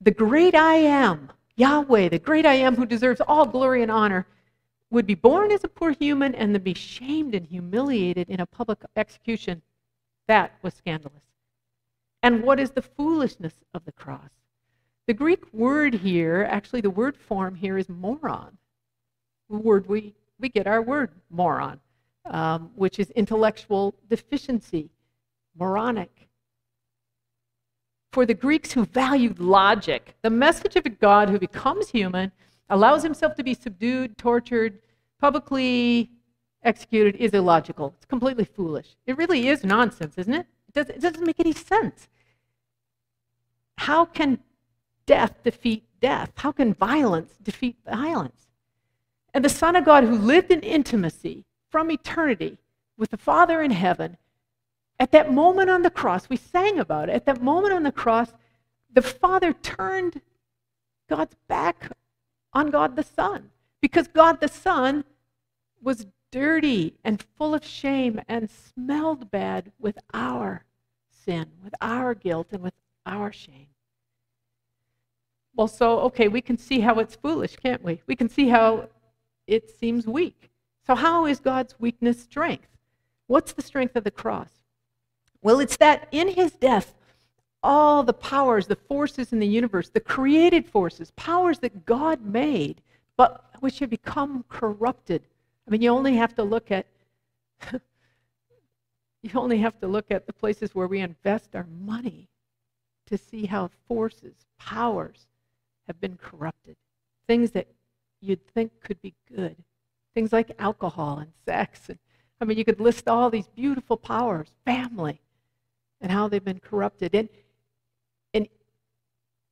the 0.00 0.10
great 0.10 0.54
I 0.54 0.74
am, 0.74 1.30
Yahweh, 1.56 2.10
the 2.10 2.18
great 2.18 2.46
I 2.46 2.54
am 2.54 2.76
who 2.76 2.86
deserves 2.86 3.20
all 3.20 3.46
glory 3.46 3.82
and 3.82 3.90
honor, 3.90 4.26
would 4.90 5.06
be 5.06 5.14
born 5.14 5.50
as 5.50 5.64
a 5.64 5.68
poor 5.68 5.90
human 5.90 6.34
and 6.34 6.54
then 6.54 6.62
be 6.62 6.74
shamed 6.74 7.34
and 7.34 7.46
humiliated 7.46 8.28
in 8.28 8.40
a 8.40 8.46
public 8.46 8.78
execution. 8.94 9.62
That 10.28 10.52
was 10.62 10.74
scandalous. 10.74 11.22
And 12.22 12.42
what 12.42 12.60
is 12.60 12.70
the 12.70 12.82
foolishness 12.82 13.54
of 13.74 13.84
the 13.84 13.92
cross? 13.92 14.30
The 15.06 15.14
Greek 15.14 15.52
word 15.52 15.94
here, 15.94 16.46
actually, 16.50 16.80
the 16.80 16.90
word 16.90 17.16
form 17.16 17.54
here 17.54 17.78
is 17.78 17.88
moron. 17.88 18.58
The 19.48 19.56
word 19.56 19.88
we, 19.88 20.14
we 20.38 20.48
get 20.48 20.66
our 20.66 20.82
word 20.82 21.10
moron, 21.30 21.80
um, 22.24 22.70
which 22.74 22.98
is 22.98 23.10
intellectual 23.12 23.94
deficiency, 24.08 24.90
moronic 25.56 26.25
for 28.16 28.24
the 28.24 28.32
Greeks 28.32 28.72
who 28.72 28.86
valued 28.86 29.38
logic, 29.38 30.16
the 30.22 30.30
message 30.30 30.74
of 30.74 30.86
a 30.86 30.88
God 30.88 31.28
who 31.28 31.38
becomes 31.38 31.90
human, 31.90 32.32
allows 32.70 33.02
himself 33.02 33.34
to 33.34 33.44
be 33.44 33.52
subdued, 33.52 34.16
tortured, 34.16 34.78
publicly 35.20 36.08
executed 36.62 37.14
is 37.16 37.34
illogical. 37.34 37.92
It's 37.94 38.06
completely 38.06 38.46
foolish. 38.46 38.96
It 39.04 39.18
really 39.18 39.48
is 39.48 39.64
nonsense, 39.64 40.14
isn't 40.16 40.32
it? 40.32 40.46
It, 40.66 40.72
does, 40.72 40.88
it 40.88 41.02
doesn't 41.02 41.26
make 41.26 41.38
any 41.38 41.52
sense. 41.52 42.08
How 43.76 44.06
can 44.06 44.38
death 45.04 45.34
defeat 45.44 45.84
death? 46.00 46.32
How 46.36 46.52
can 46.52 46.72
violence 46.72 47.34
defeat 47.42 47.76
violence? 47.84 48.46
And 49.34 49.44
the 49.44 49.50
Son 49.50 49.76
of 49.76 49.84
God, 49.84 50.04
who 50.04 50.16
lived 50.16 50.50
in 50.50 50.60
intimacy 50.60 51.44
from 51.68 51.90
eternity 51.90 52.56
with 52.96 53.10
the 53.10 53.18
Father 53.18 53.60
in 53.60 53.72
heaven, 53.72 54.16
at 54.98 55.12
that 55.12 55.32
moment 55.32 55.70
on 55.70 55.82
the 55.82 55.90
cross, 55.90 56.28
we 56.28 56.36
sang 56.36 56.78
about 56.78 57.08
it. 57.08 57.12
At 57.12 57.26
that 57.26 57.42
moment 57.42 57.74
on 57.74 57.82
the 57.82 57.92
cross, 57.92 58.32
the 58.92 59.02
Father 59.02 59.52
turned 59.52 60.20
God's 61.08 61.36
back 61.48 61.90
on 62.52 62.70
God 62.70 62.96
the 62.96 63.02
Son 63.02 63.50
because 63.80 64.08
God 64.08 64.40
the 64.40 64.48
Son 64.48 65.04
was 65.82 66.06
dirty 66.32 66.94
and 67.04 67.24
full 67.36 67.54
of 67.54 67.64
shame 67.64 68.20
and 68.26 68.50
smelled 68.50 69.30
bad 69.30 69.72
with 69.78 69.98
our 70.14 70.64
sin, 71.08 71.46
with 71.62 71.74
our 71.80 72.14
guilt, 72.14 72.48
and 72.52 72.62
with 72.62 72.74
our 73.04 73.32
shame. 73.32 73.68
Well, 75.54 75.68
so, 75.68 76.00
okay, 76.00 76.28
we 76.28 76.40
can 76.40 76.58
see 76.58 76.80
how 76.80 76.98
it's 76.98 77.16
foolish, 77.16 77.56
can't 77.56 77.82
we? 77.82 78.02
We 78.06 78.16
can 78.16 78.28
see 78.28 78.48
how 78.48 78.88
it 79.46 79.70
seems 79.70 80.06
weak. 80.06 80.50
So, 80.86 80.94
how 80.94 81.26
is 81.26 81.40
God's 81.40 81.74
weakness 81.78 82.22
strength? 82.22 82.68
What's 83.26 83.52
the 83.52 83.62
strength 83.62 83.96
of 83.96 84.04
the 84.04 84.10
cross? 84.10 84.50
Well, 85.46 85.60
it's 85.60 85.76
that 85.76 86.08
in 86.10 86.26
his 86.26 86.50
death, 86.50 86.92
all 87.62 88.02
the 88.02 88.12
powers, 88.12 88.66
the 88.66 88.74
forces 88.74 89.32
in 89.32 89.38
the 89.38 89.46
universe, 89.46 89.88
the 89.88 90.00
created 90.00 90.66
forces, 90.66 91.12
powers 91.12 91.60
that 91.60 91.86
God 91.86 92.20
made, 92.20 92.82
but 93.16 93.44
which 93.60 93.78
have 93.78 93.88
become 93.88 94.44
corrupted. 94.48 95.22
I 95.64 95.70
mean, 95.70 95.82
you 95.82 95.90
only 95.90 96.16
have 96.16 96.34
to 96.34 96.42
look 96.42 96.72
at 96.72 96.88
You 99.22 99.30
only 99.36 99.58
have 99.58 99.78
to 99.82 99.86
look 99.86 100.06
at 100.10 100.26
the 100.26 100.32
places 100.32 100.74
where 100.74 100.88
we 100.88 100.98
invest 100.98 101.54
our 101.54 101.68
money 101.80 102.28
to 103.06 103.16
see 103.16 103.46
how 103.46 103.70
forces, 103.86 104.34
powers 104.58 105.28
have 105.86 106.00
been 106.00 106.16
corrupted. 106.16 106.74
Things 107.28 107.52
that 107.52 107.68
you'd 108.20 108.44
think 108.48 108.72
could 108.80 109.00
be 109.00 109.14
good. 109.32 109.54
Things 110.12 110.32
like 110.32 110.50
alcohol 110.58 111.18
and 111.18 111.30
sex. 111.44 111.88
And, 111.88 112.00
I 112.40 112.46
mean, 112.46 112.58
you 112.58 112.64
could 112.64 112.80
list 112.80 113.06
all 113.06 113.30
these 113.30 113.46
beautiful 113.46 113.96
powers, 113.96 114.48
family, 114.64 115.20
and 116.00 116.12
how 116.12 116.28
they've 116.28 116.44
been 116.44 116.60
corrupted. 116.60 117.14
And, 117.14 117.28
and 118.34 118.48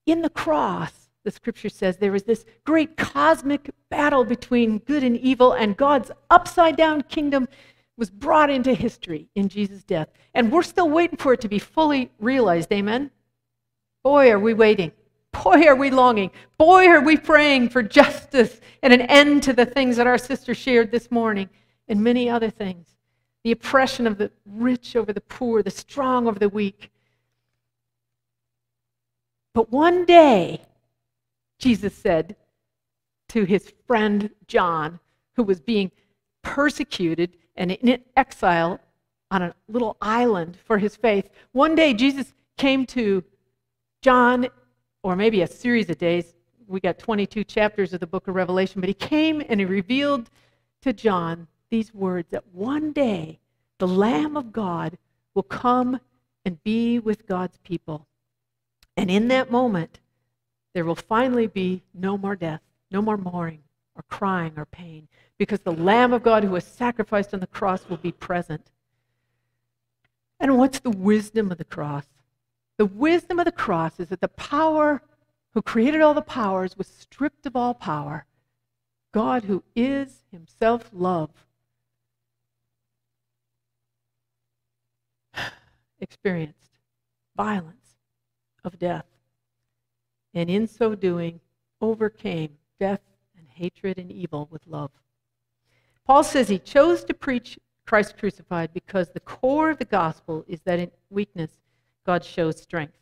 in 0.07 0.23
the 0.23 0.31
cross, 0.31 1.09
the 1.25 1.31
scripture 1.31 1.69
says 1.69 1.97
there 1.97 2.15
is 2.15 2.25
this 2.25 2.45
great 2.65 2.97
cosmic 2.97 3.71
battle 3.89 4.25
between 4.25 4.79
good 4.79 5.03
and 5.03 5.17
evil, 5.17 5.53
and 5.53 5.77
God's 5.77 6.11
upside 6.31 6.77
down 6.77 7.03
kingdom 7.03 7.49
was 7.97 8.11
brought 8.11 8.51
into 8.51 8.75
history 8.75 9.29
in 9.35 9.49
Jesus' 9.49 9.85
death. 9.85 10.09
And 10.35 10.51
we're 10.53 10.63
still 10.63 10.91
waiting 10.91 11.17
for 11.17 11.33
it 11.33 11.41
to 11.43 11.49
be 11.49 11.59
fully 11.59 12.11
realized. 12.19 12.73
Amen? 12.73 13.11
Boy, 14.03 14.31
are 14.31 14.39
we 14.39 14.53
waiting. 14.53 14.93
Boy, 15.43 15.67
are 15.67 15.77
we 15.77 15.91
longing. 15.91 16.31
Boy, 16.59 16.87
are 16.89 17.01
we 17.01 17.17
praying 17.17 17.71
for 17.71 17.83
justice 17.83 18.61
and 18.83 18.93
an 18.93 19.03
end 19.03 19.43
to 19.45 19.53
the 19.53 19.67
things 19.67 19.97
that 19.97 20.07
our 20.07 20.19
sister 20.19 20.55
shared 20.55 20.91
this 20.91 21.11
morning 21.11 21.49
and 21.89 22.03
many 22.03 22.29
other 22.29 22.51
things. 22.51 22.94
The 23.45 23.53
oppression 23.53 24.07
of 24.07 24.19
the 24.19 24.33
rich 24.47 24.97
over 24.97 25.13
the 25.13 25.21
poor, 25.21 25.63
the 25.63 25.71
strong 25.71 26.27
over 26.27 26.39
the 26.39 26.49
weak. 26.49 26.91
But 29.53 29.71
one 29.71 30.05
day, 30.05 30.63
Jesus 31.59 31.95
said 31.95 32.37
to 33.29 33.45
his 33.45 33.73
friend 33.87 34.31
John, 34.49 34.99
who 35.37 35.45
was 35.45 35.61
being 35.61 35.93
persecuted 36.43 37.37
and 37.55 37.71
in 37.71 38.03
exile 38.17 38.81
on 39.31 39.43
a 39.43 39.55
little 39.69 39.97
island 40.01 40.57
for 40.65 40.79
his 40.79 40.97
faith, 40.97 41.29
one 41.53 41.75
day 41.75 41.95
Jesus 41.95 42.35
came 42.57 42.87
to 42.87 43.23
John 44.03 44.49
or 45.03 45.17
maybe 45.17 45.43
a 45.43 45.47
series 45.47 45.91
of 45.91 45.99
days. 45.99 46.35
We 46.67 46.81
got 46.81 46.99
22 46.99 47.45
chapters 47.45 47.93
of 47.93 48.01
the 48.01 48.07
book 48.07 48.27
of 48.27 48.35
Revelation, 48.35 48.81
but 48.81 48.89
he 48.89 48.95
came 48.95 49.43
and 49.49 49.61
he 49.61 49.67
revealed 49.67 50.31
to 50.83 50.93
John 50.93 51.47
these 51.71 51.95
words 51.95 52.29
that 52.31 52.47
one 52.53 52.93
day 52.93 53.39
the 53.79 53.89
Lamb 53.89 54.37
of 54.37 54.53
God 54.53 54.99
will 55.35 55.43
come 55.43 56.01
and 56.45 56.63
be 56.63 56.99
with 56.99 57.27
God's 57.27 57.59
people. 57.59 58.07
And 58.97 59.11
in 59.11 59.29
that 59.29 59.51
moment, 59.51 59.99
there 60.73 60.85
will 60.85 60.95
finally 60.95 61.47
be 61.47 61.83
no 61.93 62.17
more 62.17 62.37
death, 62.37 62.61
no 62.91 63.03
more 63.03 63.17
mourning 63.17 63.63
or 63.97 64.05
crying 64.09 64.53
or 64.57 64.67
pain, 64.67 65.09
because 65.39 65.61
the 65.61 65.73
Lamb 65.73 66.13
of 66.13 66.23
God 66.23 66.45
who 66.45 66.51
was 66.51 66.65
sacrificed 66.65 67.33
on 67.33 67.41
the 67.41 67.47
cross 67.47 67.89
will 67.89 67.97
be 67.97 68.13
present. 68.13 68.71
And 70.41 70.59
what's 70.59 70.81
the 70.81 70.91
wisdom 70.91 71.51
of 71.51 71.59
the 71.59 71.65
cross? 71.65 72.07
The 72.77 72.87
wisdom 72.87 73.39
of 73.39 73.45
the 73.45 73.53
cross 73.53 74.01
is 74.01 74.09
that 74.09 74.21
the 74.21 74.29
power 74.29 75.03
who 75.55 75.63
created 75.63 76.01
all 76.01 76.15
the 76.15 76.23
powers 76.23 76.77
was 76.77 76.89
stripped 76.89 77.47
of 77.47 77.55
all 77.55 77.75
power. 77.75 78.27
God, 79.13 79.45
who 79.45 79.63
is 79.77 80.25
himself 80.33 80.91
love, 80.93 81.31
experienced 86.01 86.79
violence 87.37 87.97
of 88.65 88.79
death. 88.79 89.07
And 90.33 90.51
in 90.51 90.67
so 90.67 90.95
doing, 90.95 91.41
overcame 91.81 92.59
death 92.81 93.01
and 93.39 93.47
hatred 93.49 93.99
and 93.99 94.11
evil 94.11 94.49
with 94.51 94.67
love. 94.67 94.91
Paul 96.07 96.25
says 96.25 96.49
he 96.49 96.59
chose 96.59 97.05
to 97.05 97.15
preach 97.15 97.59
Christ 97.87 98.17
crucified 98.19 98.73
because 98.73 99.11
the 99.11 99.21
core 99.21 99.71
of 99.71 99.79
the 99.79 99.85
gospel 99.85 100.45
is 100.49 100.61
that 100.63 100.79
in 100.79 100.91
weakness, 101.11 101.51
God 102.05 102.25
shows 102.25 102.61
strength. 102.61 102.99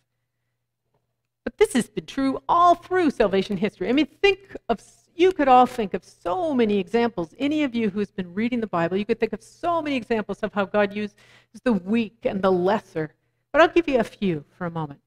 But 1.45 1.57
this 1.59 1.73
has 1.73 1.89
been 1.89 2.07
true 2.07 2.41
all 2.49 2.75
through 2.75 3.11
salvation 3.11 3.57
history. 3.57 3.89
I 3.89 3.93
mean, 3.93 4.07
think 4.21 4.57
of, 4.69 4.81
you 5.15 5.33
could 5.33 5.49
all 5.49 5.67
think 5.67 5.95
of 5.95 6.05
so 6.05 6.55
many 6.55 6.79
examples. 6.79 7.35
Any 7.39 7.65
of 7.65 7.75
you 7.75 7.91
who's 7.91 8.11
been 8.11 8.33
reading 8.35 8.61
the 8.61 8.67
Bible, 8.67 8.97
you 8.97 9.05
could 9.05 9.21
think 9.21 9.33
of 9.33 9.43
so 9.43 9.83
many 9.83 9.97
examples 9.97 10.41
of 10.41 10.53
how 10.53 10.65
God 10.65 10.95
uses 10.95 11.17
the 11.65 11.73
weak 11.73 12.19
and 12.25 12.41
the 12.41 12.51
lesser. 12.51 13.15
But 13.53 13.61
I'll 13.61 13.69
give 13.69 13.89
you 13.89 13.99
a 13.99 14.05
few 14.05 14.45
for 14.57 14.67
a 14.67 14.71
moment. 14.71 15.01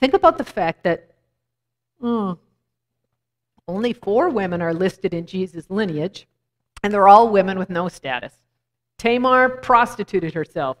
Think 0.00 0.14
about 0.14 0.38
the 0.38 0.44
fact 0.44 0.84
that 0.84 1.10
oh, 2.00 2.38
only 3.68 3.92
four 3.92 4.28
women 4.28 4.60
are 4.62 4.74
listed 4.74 5.14
in 5.14 5.26
Jesus' 5.26 5.70
lineage, 5.70 6.26
and 6.82 6.92
they're 6.92 7.08
all 7.08 7.28
women 7.28 7.58
with 7.58 7.70
no 7.70 7.88
status. 7.88 8.34
Tamar 8.98 9.48
prostituted 9.48 10.34
herself 10.34 10.76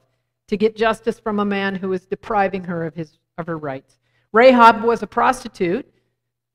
to 0.48 0.56
get 0.56 0.76
justice 0.76 1.18
from 1.18 1.40
a 1.40 1.44
man 1.44 1.74
who 1.74 1.88
was 1.88 2.06
depriving 2.06 2.64
her 2.64 2.84
of, 2.84 2.94
his, 2.94 3.18
of 3.38 3.46
her 3.46 3.58
rights. 3.58 3.98
Rahab 4.32 4.82
was 4.82 5.02
a 5.02 5.06
prostitute 5.06 5.91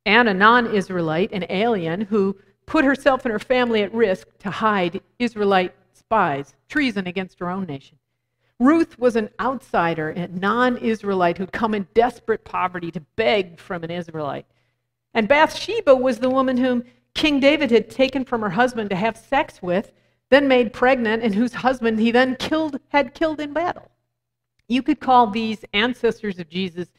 and 0.08 0.30
a 0.30 0.34
non 0.34 0.74
Israelite, 0.74 1.32
an 1.34 1.46
alien, 1.50 2.02
who 2.02 2.36
put 2.66 2.86
herself 2.86 3.26
and 3.26 3.32
her 3.32 3.40
family 3.40 3.84
at 3.84 3.94
risk 3.94 4.28
to 4.40 4.50
hide 4.50 5.02
Israelite 5.20 5.76
spies, 5.94 6.56
treason 6.70 7.06
against 7.06 7.40
her 7.40 7.50
own 7.50 7.66
nation. 7.66 7.98
Ruth 8.60 8.98
was 8.98 9.16
an 9.16 9.30
outsider, 9.40 10.10
a 10.10 10.28
non 10.30 10.78
Israelite 10.78 11.38
who'd 11.38 11.52
come 11.52 11.74
in 11.74 11.88
desperate 11.94 12.44
poverty 12.44 12.90
to 12.92 13.02
beg 13.18 13.60
from 13.60 13.84
an 13.84 13.92
Israelite. 13.92 14.46
And 15.14 15.28
Bathsheba 15.28 15.96
was 15.96 16.20
the 16.20 16.30
woman 16.30 16.58
whom 16.58 16.86
King 17.14 17.40
David 17.40 17.70
had 17.70 17.90
taken 17.90 18.24
from 18.26 18.42
her 18.42 18.50
husband 18.52 18.90
to 18.92 18.96
have 18.96 19.18
sex 19.18 19.62
with 19.62 19.92
then 20.30 20.48
made 20.48 20.74
pregnant, 20.74 21.24
and 21.24 21.34
whose 21.34 21.54
husband 21.54 22.00
he 22.00 22.12
then 22.12 22.36
killed, 22.36 22.80
had 22.90 23.14
killed 23.14 23.40
in 23.40 23.54
battle. 23.54 23.90
You 24.68 24.84
could 24.84 25.00
call 25.00 25.28
these 25.28 25.64
ancestors 25.74 26.40
of 26.40 26.50
Jesus 26.50 26.90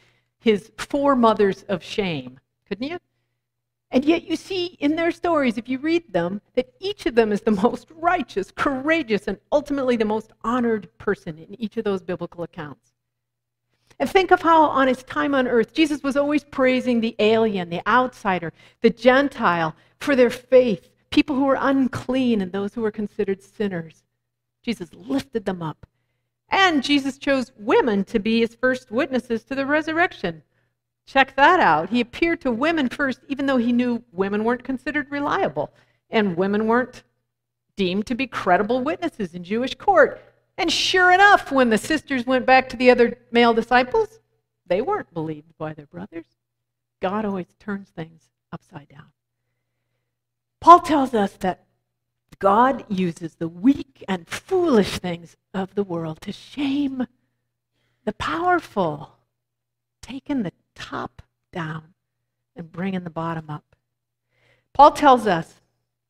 his 0.41 0.71
foremothers 0.79 1.65
of 1.65 1.83
shame, 1.83 2.39
couldn't 2.69 2.89
you? 2.89 2.99
And 3.91 4.05
yet, 4.05 4.25
you 4.25 4.37
see 4.37 4.77
in 4.81 4.97
their 4.97 5.11
stories, 5.11 5.57
if 5.57 5.69
you 5.69 5.79
read 5.79 6.13
them, 6.13 6.43
that 6.55 6.73
each 6.79 7.07
of 7.07 7.15
them 7.15 7.33
is 7.33 7.41
the 7.41 7.51
most 7.63 7.89
righteous, 7.91 8.51
courageous, 8.51 9.27
and 9.27 9.39
ultimately 9.51 9.97
the 9.97 10.05
most 10.05 10.33
honored 10.45 10.89
person 10.99 11.39
in 11.39 11.59
each 11.61 11.77
of 11.79 11.85
those 11.85 12.03
biblical 12.03 12.45
accounts. 12.45 12.93
And 13.99 14.09
think 14.09 14.31
of 14.31 14.43
how, 14.43 14.65
on 14.65 14.87
his 14.87 15.03
time 15.03 15.35
on 15.35 15.49
earth, 15.49 15.73
Jesus 15.73 16.03
was 16.03 16.17
always 16.17 16.45
praising 16.45 17.01
the 17.01 17.17
alien, 17.19 17.71
the 17.71 17.87
outsider, 17.89 18.53
the 18.81 18.91
Gentile 18.91 19.75
for 19.99 20.15
their 20.15 20.31
faith, 20.31 20.91
people 21.11 21.35
who 21.35 21.47
were 21.47 21.59
unclean 21.61 22.41
and 22.41 22.53
those 22.53 22.75
who 22.75 22.83
were 22.83 22.93
considered 22.93 23.43
sinners. 23.43 24.05
Jesus 24.63 24.93
lifted 24.93 25.47
them 25.47 25.63
up. 25.63 25.87
And 26.51 26.83
Jesus 26.83 27.19
chose 27.19 27.53
women 27.59 28.05
to 28.05 28.19
be 28.19 28.41
his 28.41 28.55
first 28.55 28.91
witnesses 28.91 29.43
to 29.45 29.55
the 29.55 29.67
resurrection. 29.67 30.43
Check 31.09 31.37
that 31.37 31.59
out. 31.59 31.89
He 31.89 32.03
appeared 32.03 32.43
to 32.43 32.53
women 32.53 32.91
first, 32.91 33.21
even 33.29 33.47
though 33.47 33.57
he 33.57 33.73
knew 33.73 34.05
women 34.13 34.45
weren't 34.45 34.63
considered 34.63 35.11
reliable 35.11 35.73
and 36.11 36.37
women 36.37 36.67
weren't 36.67 37.03
deemed 37.77 38.07
to 38.09 38.15
be 38.15 38.27
credible 38.27 38.83
witnesses 38.85 39.33
in 39.33 39.43
Jewish 39.43 39.75
court. 39.75 40.21
And 40.59 40.71
sure 40.71 41.11
enough, 41.11 41.51
when 41.51 41.71
the 41.71 41.79
sisters 41.79 42.27
went 42.27 42.45
back 42.45 42.69
to 42.69 42.77
the 42.77 42.91
other 42.91 43.17
male 43.33 43.55
disciples, 43.55 44.21
they 44.67 44.83
weren't 44.83 45.15
believed 45.15 45.57
by 45.57 45.73
their 45.73 45.87
brothers. 45.87 46.27
God 47.01 47.25
always 47.25 47.55
turns 47.59 47.89
things 47.89 48.29
upside 48.53 48.89
down. 48.89 49.11
Paul 50.61 50.81
tells 50.81 51.15
us 51.15 51.33
that 51.39 51.65
God 52.39 52.85
uses 52.91 53.37
the 53.37 53.49
weak 53.49 54.05
and 54.07 54.29
foolish 54.29 54.99
things 54.99 55.39
of 55.55 55.75
the 55.75 55.85
world 55.85 56.21
to 56.21 56.33
shame 56.33 57.07
the 58.05 58.13
powerful, 58.13 59.17
taking 60.03 60.43
the 60.43 60.53
top 60.79 61.23
down 61.53 61.95
and 62.57 62.73
bringing 62.73 63.05
the 63.05 63.11
bottom 63.11 63.51
up. 63.51 63.77
Paul 64.73 64.93
tells 64.93 65.27
us 65.27 65.61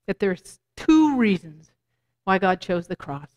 that 0.07 0.19
there's 0.19 0.61
two 0.77 1.17
reasons 1.17 1.73
why 2.25 2.39
God 2.39 2.61
chose 2.61 2.87
the 2.87 2.97
cross. 2.97 3.31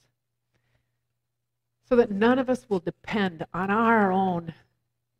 So 1.87 1.95
that 1.95 2.11
none 2.11 2.39
of 2.39 2.49
us 2.49 2.69
will 2.69 2.79
depend 2.79 3.45
on 3.53 3.69
our 3.69 4.11
own 4.11 4.53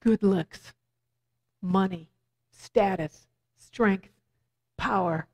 good 0.01 0.23
looks, 0.23 0.73
money, 1.61 2.09
status, 2.51 3.27
strength, 3.57 4.09
power, 4.77 5.27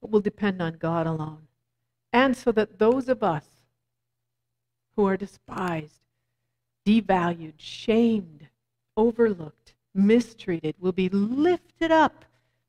but 0.00 0.10
will 0.10 0.20
depend 0.20 0.60
on 0.60 0.74
God 0.74 1.06
alone. 1.06 1.46
And 2.12 2.36
so 2.36 2.50
that 2.52 2.78
those 2.78 3.08
of 3.08 3.22
us 3.22 3.44
who 4.96 5.06
are 5.06 5.16
despised, 5.16 6.00
devalued, 6.84 7.54
shamed, 7.58 8.48
overlooked, 8.96 9.74
mistreated 9.96 10.74
will 10.78 10.92
be 10.92 11.08
lifted 11.08 11.90
up, 11.90 12.24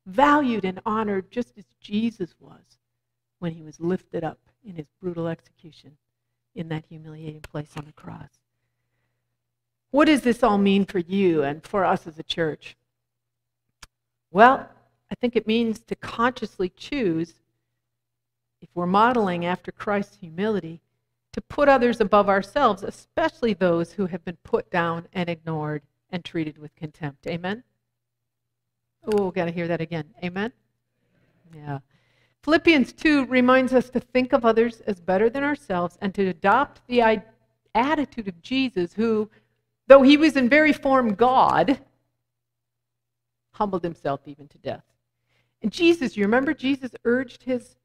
valued, 0.06 0.66
and 0.66 0.80
honored 0.86 1.30
just 1.32 1.58
as 1.58 1.66
Jesus 1.82 2.36
was 2.40 2.80
when 3.40 3.54
he 3.54 3.62
was 3.62 3.80
lifted 3.80 4.24
up 4.24 4.40
in 4.66 4.76
his 4.76 4.88
brutal 5.02 5.28
execution 5.28 5.98
in 6.56 6.70
that 6.70 6.86
humiliating 6.90 7.42
place 7.42 7.72
on 7.76 7.86
the 7.86 7.94
cross. 7.94 8.30
What 9.92 10.06
does 10.06 10.22
this 10.22 10.44
all 10.44 10.58
mean 10.58 10.86
for 10.86 11.00
you 11.00 11.44
and 11.44 11.66
for 11.66 11.86
us 11.86 12.08
as 12.08 12.18
a 12.20 12.24
church? 12.24 12.76
Well, 14.32 14.68
I 15.10 15.16
think 15.16 15.36
it 15.36 15.48
means 15.48 15.80
to 15.80 15.96
consciously 15.96 16.70
choose, 16.70 17.36
if 18.62 18.70
we're 18.74 18.86
modeling 18.86 19.46
after 19.46 19.72
Christ's 19.72 20.18
humility, 20.18 20.82
to 21.34 21.42
put 21.42 21.70
others 21.70 22.02
above 22.02 22.28
ourselves, 22.28 22.84
especially 22.84 23.54
those 23.54 23.94
who 23.94 24.08
have 24.08 24.26
been 24.26 24.38
put 24.44 24.70
down 24.72 25.08
and 25.14 25.30
ignored 25.30 25.84
and 26.10 26.24
treated 26.24 26.58
with 26.58 26.76
contempt. 26.76 27.28
Amen? 27.28 27.64
Oh, 29.06 29.32
got 29.32 29.46
to 29.46 29.52
hear 29.52 29.68
that 29.68 29.82
again. 29.82 30.06
Amen? 30.24 30.52
Yeah. 31.56 31.80
Philippians 32.44 32.94
2 32.94 33.26
reminds 33.26 33.74
us 33.74 33.90
to 33.90 34.00
think 34.00 34.34
of 34.34 34.46
others 34.46 34.82
as 34.82 35.00
better 35.00 35.30
than 35.30 35.44
ourselves 35.44 35.98
and 36.02 36.14
to 36.16 36.28
adopt 36.28 36.82
the 36.88 37.22
attitude 37.76 38.28
of 38.28 38.42
Jesus, 38.42 38.94
who, 38.94 39.30
though 39.88 40.02
he 40.02 40.18
was 40.18 40.36
in 40.36 40.50
very 40.50 40.74
form 40.74 41.14
God, 41.14 41.80
humbled 43.52 43.84
himself 43.84 44.22
even 44.26 44.48
to 44.50 44.58
death. 44.60 44.84
And 45.62 45.72
Jesus, 45.72 46.16
you 46.16 46.24
remember 46.24 46.54
Jesus 46.54 46.92
urged 47.04 47.44
his 47.44 47.76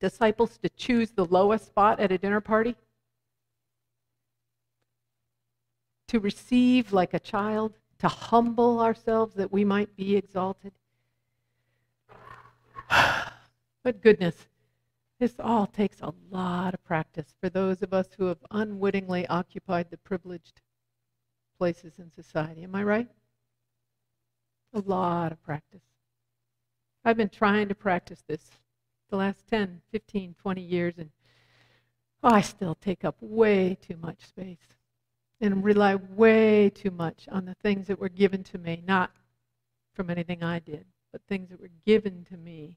disciples 0.00 0.58
to 0.58 0.68
choose 0.68 1.10
the 1.10 1.24
lowest 1.24 1.66
spot 1.66 1.98
at 1.98 2.12
a 2.12 2.18
dinner 2.18 2.40
party? 2.40 2.76
To 6.08 6.20
receive 6.20 6.92
like 6.92 7.14
a 7.14 7.18
child, 7.18 7.78
to 7.98 8.08
humble 8.08 8.80
ourselves 8.80 9.34
that 9.34 9.52
we 9.52 9.64
might 9.64 9.94
be 9.96 10.16
exalted. 10.16 10.72
but 12.90 14.00
goodness, 14.00 14.46
this 15.18 15.34
all 15.38 15.66
takes 15.66 16.00
a 16.00 16.14
lot 16.30 16.74
of 16.74 16.84
practice 16.84 17.34
for 17.40 17.50
those 17.50 17.82
of 17.82 17.92
us 17.92 18.08
who 18.16 18.26
have 18.26 18.38
unwittingly 18.50 19.26
occupied 19.26 19.90
the 19.90 19.98
privileged 19.98 20.60
places 21.58 21.98
in 21.98 22.10
society. 22.10 22.62
Am 22.62 22.74
I 22.74 22.84
right? 22.84 23.08
A 24.72 24.80
lot 24.80 25.32
of 25.32 25.42
practice. 25.42 25.82
I've 27.04 27.16
been 27.16 27.28
trying 27.28 27.68
to 27.68 27.74
practice 27.74 28.22
this 28.26 28.50
the 29.10 29.16
last 29.16 29.48
10, 29.48 29.80
15, 29.90 30.34
20 30.40 30.60
years, 30.60 30.94
and 30.98 31.10
oh, 32.22 32.28
I 32.28 32.42
still 32.42 32.74
take 32.74 33.04
up 33.04 33.16
way 33.20 33.76
too 33.80 33.96
much 33.96 34.20
space 34.26 34.77
and 35.40 35.64
rely 35.64 35.94
way 35.94 36.70
too 36.70 36.90
much 36.90 37.28
on 37.30 37.44
the 37.44 37.54
things 37.54 37.86
that 37.86 37.98
were 37.98 38.08
given 38.08 38.42
to 38.44 38.58
me, 38.58 38.82
not 38.86 39.12
from 39.92 40.10
anything 40.10 40.42
I 40.42 40.58
did, 40.58 40.86
but 41.12 41.22
things 41.22 41.50
that 41.50 41.60
were 41.60 41.70
given 41.86 42.24
to 42.30 42.36
me 42.36 42.76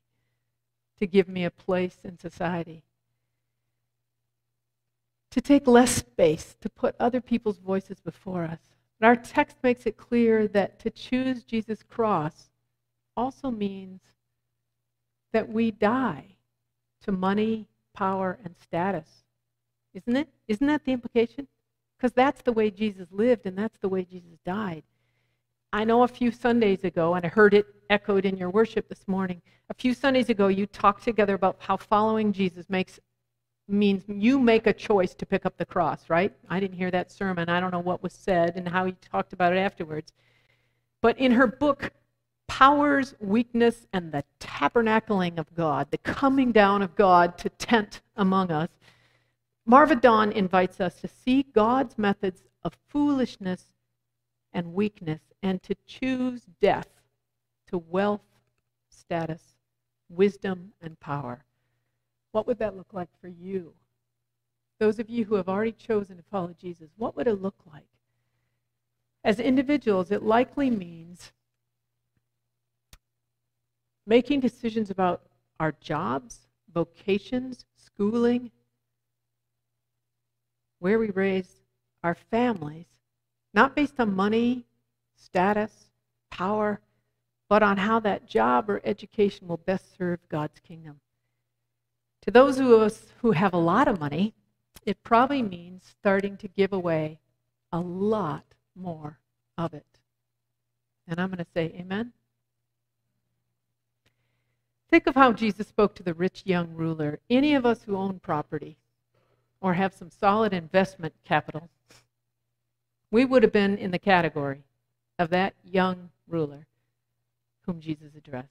to 0.99 1.07
give 1.07 1.27
me 1.27 1.45
a 1.45 1.51
place 1.51 1.97
in 2.03 2.17
society. 2.19 2.83
To 5.31 5.41
take 5.41 5.65
less 5.65 5.95
space, 5.95 6.55
to 6.61 6.69
put 6.69 6.95
other 6.99 7.21
people's 7.21 7.57
voices 7.57 7.99
before 7.99 8.43
us. 8.43 8.59
And 8.99 9.07
our 9.07 9.15
text 9.15 9.57
makes 9.63 9.85
it 9.85 9.97
clear 9.97 10.47
that 10.49 10.79
to 10.79 10.91
choose 10.91 11.43
Jesus' 11.43 11.83
cross 11.83 12.49
also 13.17 13.49
means 13.49 14.01
that 15.33 15.49
we 15.49 15.71
die 15.71 16.35
to 17.03 17.11
money, 17.11 17.67
power, 17.93 18.37
and 18.43 18.55
status. 18.61 19.07
Isn't 19.93 20.15
it? 20.15 20.29
Isn't 20.47 20.67
that 20.67 20.85
the 20.85 20.91
implication? 20.91 21.47
Because 22.01 22.13
that's 22.13 22.41
the 22.41 22.51
way 22.51 22.71
Jesus 22.71 23.07
lived 23.11 23.45
and 23.45 23.55
that's 23.55 23.77
the 23.77 23.87
way 23.87 24.03
Jesus 24.03 24.39
died. 24.43 24.81
I 25.71 25.83
know 25.83 26.01
a 26.01 26.07
few 26.07 26.31
Sundays 26.31 26.83
ago, 26.83 27.13
and 27.13 27.23
I 27.23 27.29
heard 27.29 27.53
it 27.53 27.67
echoed 27.91 28.25
in 28.25 28.37
your 28.37 28.49
worship 28.49 28.89
this 28.89 29.07
morning. 29.07 29.39
A 29.69 29.75
few 29.75 29.93
Sundays 29.93 30.29
ago, 30.29 30.47
you 30.47 30.65
talked 30.65 31.03
together 31.03 31.35
about 31.35 31.57
how 31.59 31.77
following 31.77 32.33
Jesus 32.33 32.65
makes 32.69 32.99
means 33.67 34.03
you 34.07 34.39
make 34.39 34.65
a 34.65 34.73
choice 34.73 35.13
to 35.13 35.27
pick 35.27 35.45
up 35.45 35.57
the 35.57 35.65
cross, 35.65 36.09
right? 36.09 36.33
I 36.49 36.59
didn't 36.59 36.75
hear 36.75 36.89
that 36.89 37.11
sermon. 37.11 37.49
I 37.49 37.59
don't 37.59 37.71
know 37.71 37.79
what 37.79 38.01
was 38.01 38.13
said 38.13 38.55
and 38.55 38.67
how 38.67 38.85
he 38.85 38.93
talked 38.93 39.31
about 39.31 39.53
it 39.53 39.59
afterwards. 39.59 40.11
But 41.01 41.19
in 41.19 41.33
her 41.33 41.45
book, 41.45 41.91
Powers, 42.47 43.13
Weakness, 43.19 43.85
and 43.93 44.11
the 44.11 44.23
Tabernacling 44.39 45.37
of 45.37 45.53
God, 45.53 45.91
the 45.91 45.99
coming 45.99 46.51
down 46.51 46.81
of 46.81 46.95
God 46.95 47.37
to 47.37 47.49
tent 47.49 48.01
among 48.17 48.51
us, 48.51 48.69
Marva 49.71 49.95
Dawn 49.95 50.33
invites 50.33 50.81
us 50.81 50.99
to 50.99 51.07
see 51.07 51.43
God's 51.43 51.97
methods 51.97 52.43
of 52.61 52.77
foolishness 52.89 53.67
and 54.51 54.73
weakness 54.73 55.21
and 55.41 55.63
to 55.63 55.75
choose 55.87 56.41
death 56.59 56.89
to 57.67 57.77
wealth, 57.77 58.25
status, 58.89 59.55
wisdom, 60.09 60.73
and 60.81 60.99
power. 60.99 61.45
What 62.33 62.47
would 62.47 62.59
that 62.59 62.75
look 62.75 62.91
like 62.91 63.07
for 63.21 63.29
you? 63.29 63.73
Those 64.77 64.99
of 64.99 65.09
you 65.09 65.23
who 65.23 65.35
have 65.35 65.47
already 65.47 65.71
chosen 65.71 66.17
to 66.17 66.23
follow 66.23 66.53
Jesus, 66.59 66.89
what 66.97 67.15
would 67.15 67.27
it 67.27 67.41
look 67.41 67.55
like? 67.71 67.87
As 69.23 69.39
individuals, 69.39 70.11
it 70.11 70.21
likely 70.21 70.69
means 70.69 71.31
making 74.05 74.41
decisions 74.41 74.89
about 74.89 75.21
our 75.61 75.71
jobs, 75.79 76.49
vocations, 76.73 77.63
schooling, 77.77 78.51
where 80.81 80.97
we 80.97 81.11
raise 81.11 81.61
our 82.03 82.15
families, 82.15 82.87
not 83.53 83.75
based 83.75 83.99
on 83.99 84.15
money, 84.15 84.65
status, 85.15 85.71
power, 86.31 86.81
but 87.47 87.61
on 87.61 87.77
how 87.77 87.99
that 87.99 88.27
job 88.27 88.67
or 88.67 88.81
education 88.83 89.47
will 89.47 89.57
best 89.57 89.95
serve 89.95 90.19
God's 90.27 90.59
kingdom. 90.59 90.99
To 92.23 92.31
those 92.31 92.59
of 92.59 92.67
us 92.71 93.13
who 93.21 93.31
have 93.31 93.53
a 93.53 93.57
lot 93.57 93.87
of 93.87 93.99
money, 93.99 94.33
it 94.83 95.03
probably 95.03 95.43
means 95.43 95.83
starting 95.99 96.35
to 96.37 96.47
give 96.47 96.73
away 96.73 97.19
a 97.71 97.79
lot 97.79 98.45
more 98.75 99.19
of 99.59 99.75
it. 99.75 99.85
And 101.07 101.19
I'm 101.19 101.27
going 101.27 101.37
to 101.37 101.51
say, 101.53 101.75
Amen. 101.77 102.11
Think 104.89 105.05
of 105.05 105.13
how 105.13 105.31
Jesus 105.31 105.67
spoke 105.67 105.93
to 105.95 106.03
the 106.03 106.15
rich 106.15 106.41
young 106.45 106.73
ruler. 106.73 107.19
Any 107.29 107.53
of 107.53 107.67
us 107.67 107.83
who 107.83 107.95
own 107.95 108.19
property 108.19 108.77
or 109.61 109.75
have 109.75 109.93
some 109.93 110.09
solid 110.09 110.53
investment 110.53 111.13
capital, 111.23 111.69
we 113.11 113.23
would 113.25 113.43
have 113.43 113.51
been 113.51 113.77
in 113.77 113.91
the 113.91 113.99
category 113.99 114.63
of 115.19 115.29
that 115.29 115.53
young 115.63 116.09
ruler 116.27 116.65
whom 117.65 117.79
Jesus 117.79 118.15
addressed. 118.17 118.47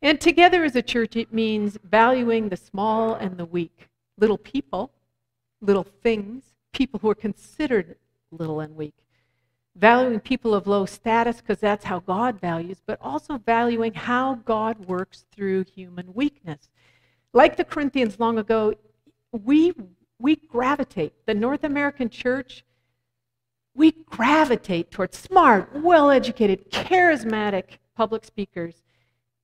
And 0.00 0.20
together 0.20 0.64
as 0.64 0.76
a 0.76 0.82
church, 0.82 1.16
it 1.16 1.32
means 1.32 1.78
valuing 1.82 2.48
the 2.48 2.56
small 2.56 3.14
and 3.14 3.36
the 3.36 3.44
weak, 3.44 3.88
little 4.18 4.38
people, 4.38 4.92
little 5.60 5.86
things, 6.02 6.44
people 6.72 7.00
who 7.00 7.10
are 7.10 7.14
considered 7.14 7.96
little 8.30 8.60
and 8.60 8.76
weak. 8.76 8.94
Valuing 9.74 10.20
people 10.20 10.54
of 10.54 10.68
low 10.68 10.86
status 10.86 11.38
because 11.38 11.58
that's 11.58 11.84
how 11.84 11.98
God 11.98 12.40
values, 12.40 12.78
but 12.86 12.98
also 13.00 13.38
valuing 13.38 13.94
how 13.94 14.36
God 14.44 14.86
works 14.86 15.24
through 15.32 15.64
human 15.64 16.14
weakness. 16.14 16.68
Like 17.32 17.56
the 17.56 17.64
Corinthians 17.64 18.20
long 18.20 18.38
ago, 18.38 18.74
we, 19.42 19.72
we 20.18 20.36
gravitate, 20.36 21.26
the 21.26 21.34
North 21.34 21.64
American 21.64 22.08
church 22.08 22.64
we 23.74 23.92
gravitate 24.06 24.90
towards 24.90 25.18
smart, 25.18 25.68
well 25.74 26.10
educated, 26.10 26.70
charismatic 26.70 27.78
public 27.96 28.24
speakers 28.24 28.82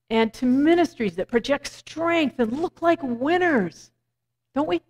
and 0.08 0.32
to 0.34 0.46
ministries 0.46 1.16
that 1.16 1.28
project 1.28 1.66
strength 1.66 2.38
and 2.38 2.60
look 2.60 2.82
like 2.82 3.00
winners. 3.02 3.90
Don't 4.54 4.68
we? 4.68 4.80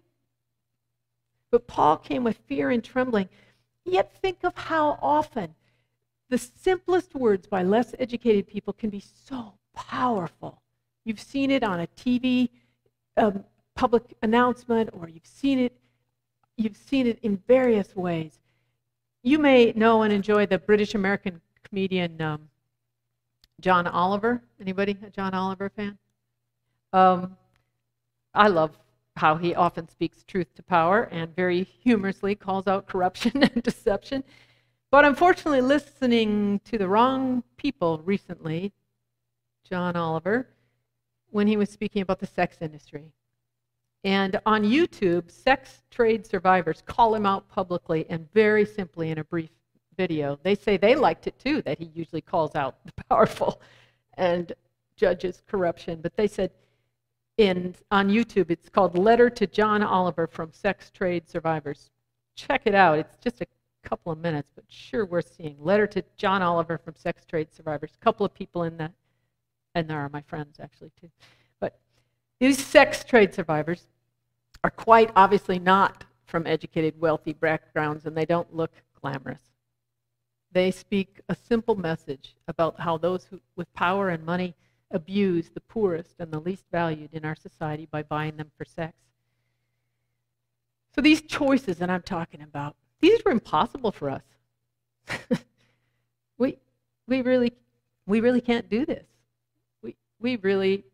But 1.50 1.66
Paul 1.66 1.96
came 1.96 2.24
with 2.24 2.38
fear 2.46 2.70
and 2.70 2.82
trembling. 2.82 3.28
Yet 3.84 4.14
think 4.20 4.44
of 4.44 4.56
how 4.56 4.98
often 5.02 5.54
the 6.28 6.38
simplest 6.38 7.14
words 7.14 7.46
by 7.46 7.62
less 7.62 7.94
educated 7.98 8.46
people 8.46 8.72
can 8.72 8.88
be 8.88 9.02
so 9.26 9.54
powerful. 9.74 10.62
You've 11.04 11.20
seen 11.20 11.50
it 11.50 11.64
on 11.64 11.80
a 11.80 11.86
TV 11.88 12.50
um, 13.16 13.44
public 13.80 14.14
announcement, 14.20 14.90
or 14.92 15.08
you've 15.08 15.26
seen 15.26 15.58
it. 15.58 15.72
You've 16.58 16.76
seen 16.76 17.06
it 17.06 17.18
in 17.22 17.38
various 17.48 17.96
ways. 17.96 18.38
You 19.22 19.38
may 19.38 19.72
know 19.74 20.02
and 20.02 20.12
enjoy 20.12 20.44
the 20.44 20.58
British 20.58 20.94
American 20.94 21.40
comedian 21.62 22.20
um, 22.20 22.50
John 23.58 23.86
Oliver. 23.86 24.42
Anybody 24.60 24.98
a 25.02 25.08
John 25.08 25.32
Oliver 25.32 25.70
fan? 25.70 25.96
Um, 26.92 27.38
I 28.34 28.48
love 28.48 28.78
how 29.16 29.36
he 29.36 29.54
often 29.54 29.88
speaks 29.88 30.24
truth 30.24 30.54
to 30.56 30.62
power 30.62 31.04
and 31.04 31.34
very 31.34 31.62
humorously 31.62 32.34
calls 32.34 32.66
out 32.66 32.86
corruption 32.86 33.42
and 33.42 33.62
deception. 33.62 34.24
But 34.90 35.06
unfortunately, 35.06 35.62
listening 35.62 36.60
to 36.66 36.76
the 36.76 36.86
wrong 36.86 37.44
people 37.56 38.02
recently, 38.04 38.74
John 39.64 39.96
Oliver, 39.96 40.48
when 41.30 41.46
he 41.46 41.56
was 41.56 41.70
speaking 41.70 42.02
about 42.02 42.18
the 42.18 42.26
sex 42.26 42.58
industry. 42.60 43.14
And 44.04 44.40
on 44.46 44.64
YouTube, 44.64 45.30
sex 45.30 45.82
trade 45.90 46.26
survivors 46.26 46.82
call 46.86 47.14
him 47.14 47.26
out 47.26 47.48
publicly 47.48 48.06
and 48.08 48.30
very 48.32 48.64
simply 48.64 49.10
in 49.10 49.18
a 49.18 49.24
brief 49.24 49.50
video. 49.96 50.38
They 50.42 50.54
say 50.54 50.76
they 50.76 50.94
liked 50.94 51.26
it 51.26 51.38
too, 51.38 51.60
that 51.62 51.78
he 51.78 51.90
usually 51.94 52.22
calls 52.22 52.54
out 52.54 52.76
the 52.86 52.92
powerful 53.08 53.60
and 54.14 54.52
judges 54.96 55.42
corruption. 55.46 56.00
But 56.00 56.16
they 56.16 56.26
said 56.26 56.50
in, 57.36 57.74
on 57.90 58.08
YouTube, 58.08 58.50
it's 58.50 58.68
called 58.68 58.96
Letter 58.96 59.28
to 59.30 59.46
John 59.46 59.82
Oliver 59.82 60.26
from 60.26 60.52
Sex 60.52 60.90
Trade 60.90 61.28
Survivors. 61.28 61.90
Check 62.36 62.62
it 62.64 62.74
out. 62.74 62.98
It's 62.98 63.16
just 63.22 63.42
a 63.42 63.46
couple 63.82 64.12
of 64.12 64.18
minutes, 64.18 64.50
but 64.54 64.64
sure 64.68 65.04
worth 65.04 65.34
seeing. 65.36 65.56
Letter 65.58 65.86
to 65.88 66.04
John 66.16 66.42
Oliver 66.42 66.78
from 66.78 66.94
Sex 66.96 67.24
Trade 67.24 67.52
Survivors. 67.52 67.90
A 67.94 68.04
couple 68.04 68.24
of 68.24 68.32
people 68.32 68.64
in 68.64 68.76
that, 68.78 68.92
and 69.74 69.88
there 69.88 69.98
are 69.98 70.08
my 70.08 70.22
friends 70.22 70.58
actually 70.60 70.92
too. 71.00 71.10
These 72.40 72.64
sex 72.64 73.05
trade 73.05 73.35
survivors 73.35 73.87
are 74.64 74.70
quite 74.70 75.11
obviously 75.14 75.59
not 75.59 76.05
from 76.24 76.46
educated, 76.46 76.98
wealthy 76.98 77.35
backgrounds, 77.35 78.07
and 78.07 78.16
they 78.16 78.24
don't 78.24 78.55
look 78.55 78.72
glamorous. 79.00 79.42
They 80.53 80.70
speak 80.70 81.20
a 81.29 81.35
simple 81.35 81.76
message 81.76 82.35
about 82.48 82.81
how 82.81 82.96
those 82.96 83.24
who, 83.24 83.40
with 83.57 83.72
power 83.74 84.09
and 84.09 84.24
money 84.24 84.55
abuse 84.90 85.50
the 85.50 85.61
poorest 85.61 86.16
and 86.18 86.33
the 86.33 86.40
least 86.40 86.64
valued 86.72 87.11
in 87.12 87.24
our 87.24 87.37
society 87.37 87.87
by 87.90 88.03
buying 88.03 88.37
them 88.37 88.50
for 88.57 88.64
sex. 88.64 88.94
So 90.94 91.00
these 91.00 91.22
choices 91.22 91.76
that 91.76 91.90
I'm 91.90 92.03
talking 92.03 92.42
about, 92.42 92.74
these 93.00 93.20
were 93.24 93.31
impossible 93.31 93.92
for 93.92 94.11
us. 94.11 94.22
we, 96.38 96.59
we, 97.07 97.22
really, 97.22 97.53
we 98.07 98.20
really 98.20 98.40
can't 98.40 98.68
do 98.68 98.85
this. 98.85 99.07
We, 99.83 99.94
we 100.18 100.37
really, 100.37 100.85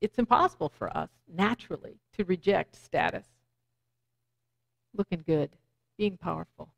it's 0.00 0.18
impossible 0.18 0.68
for 0.68 0.96
us 0.96 1.10
naturally 1.32 1.96
to 2.16 2.24
reject 2.24 2.76
status. 2.76 3.26
Looking 4.94 5.22
good, 5.26 5.50
being 5.96 6.16
powerful. 6.16 6.68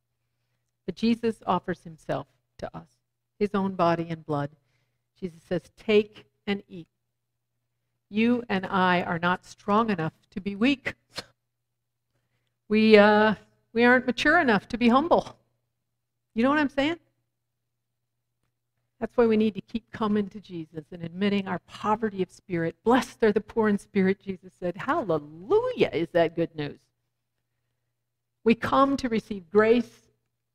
But 0.87 0.97
Jesus 0.97 1.43
offers 1.47 1.83
himself 1.83 2.27
to 2.59 2.77
us, 2.77 2.89
his 3.39 3.51
own 3.55 3.75
body 3.75 4.07
and 4.11 4.25
blood. 4.25 4.51
Jesus 5.19 5.43
says, 5.43 5.63
Take 5.77 6.25
and 6.47 6.63
eat. 6.69 6.89
You 8.09 8.43
and 8.49 8.67
I 8.67 9.03
are 9.03 9.19
not 9.19 9.45
strong 9.45 9.91
enough 9.91 10.15
to 10.31 10.41
be 10.41 10.57
weak. 10.57 10.95
We, 12.69 12.97
uh, 12.97 13.35
we 13.73 13.85
aren't 13.85 14.07
mature 14.07 14.41
enough 14.41 14.69
to 14.69 14.79
be 14.79 14.89
humble. 14.89 15.37
You 16.35 16.43
know 16.43 16.51
what 16.51 16.59
I'm 16.59 16.69
saying? 16.69 16.99
That's 19.01 19.17
why 19.17 19.27
we 19.27 19.39
need 19.39 19.55
to 19.55 19.63
keep 19.63 19.91
coming 19.91 20.29
to 20.29 20.41
Jesus 20.41 20.85
and 20.93 21.03
admitting 21.03 21.49
our 21.49 21.61
poverty 21.61 22.23
of 22.23 22.31
spirit. 22.31 22.77
Blessed 22.85 23.23
are 23.25 23.33
the 23.33 23.41
poor 23.41 23.71
in 23.71 23.79
spirit, 23.79 24.21
Jesus 24.21 24.53
said. 24.61 24.77
Hallelujah, 24.77 25.89
is 25.93 26.09
that 26.13 26.37
good 26.37 26.55
news? 26.55 26.79
We 28.45 28.55
come 28.55 28.99
to 28.99 29.09
receive 29.09 29.51
grace 29.51 30.11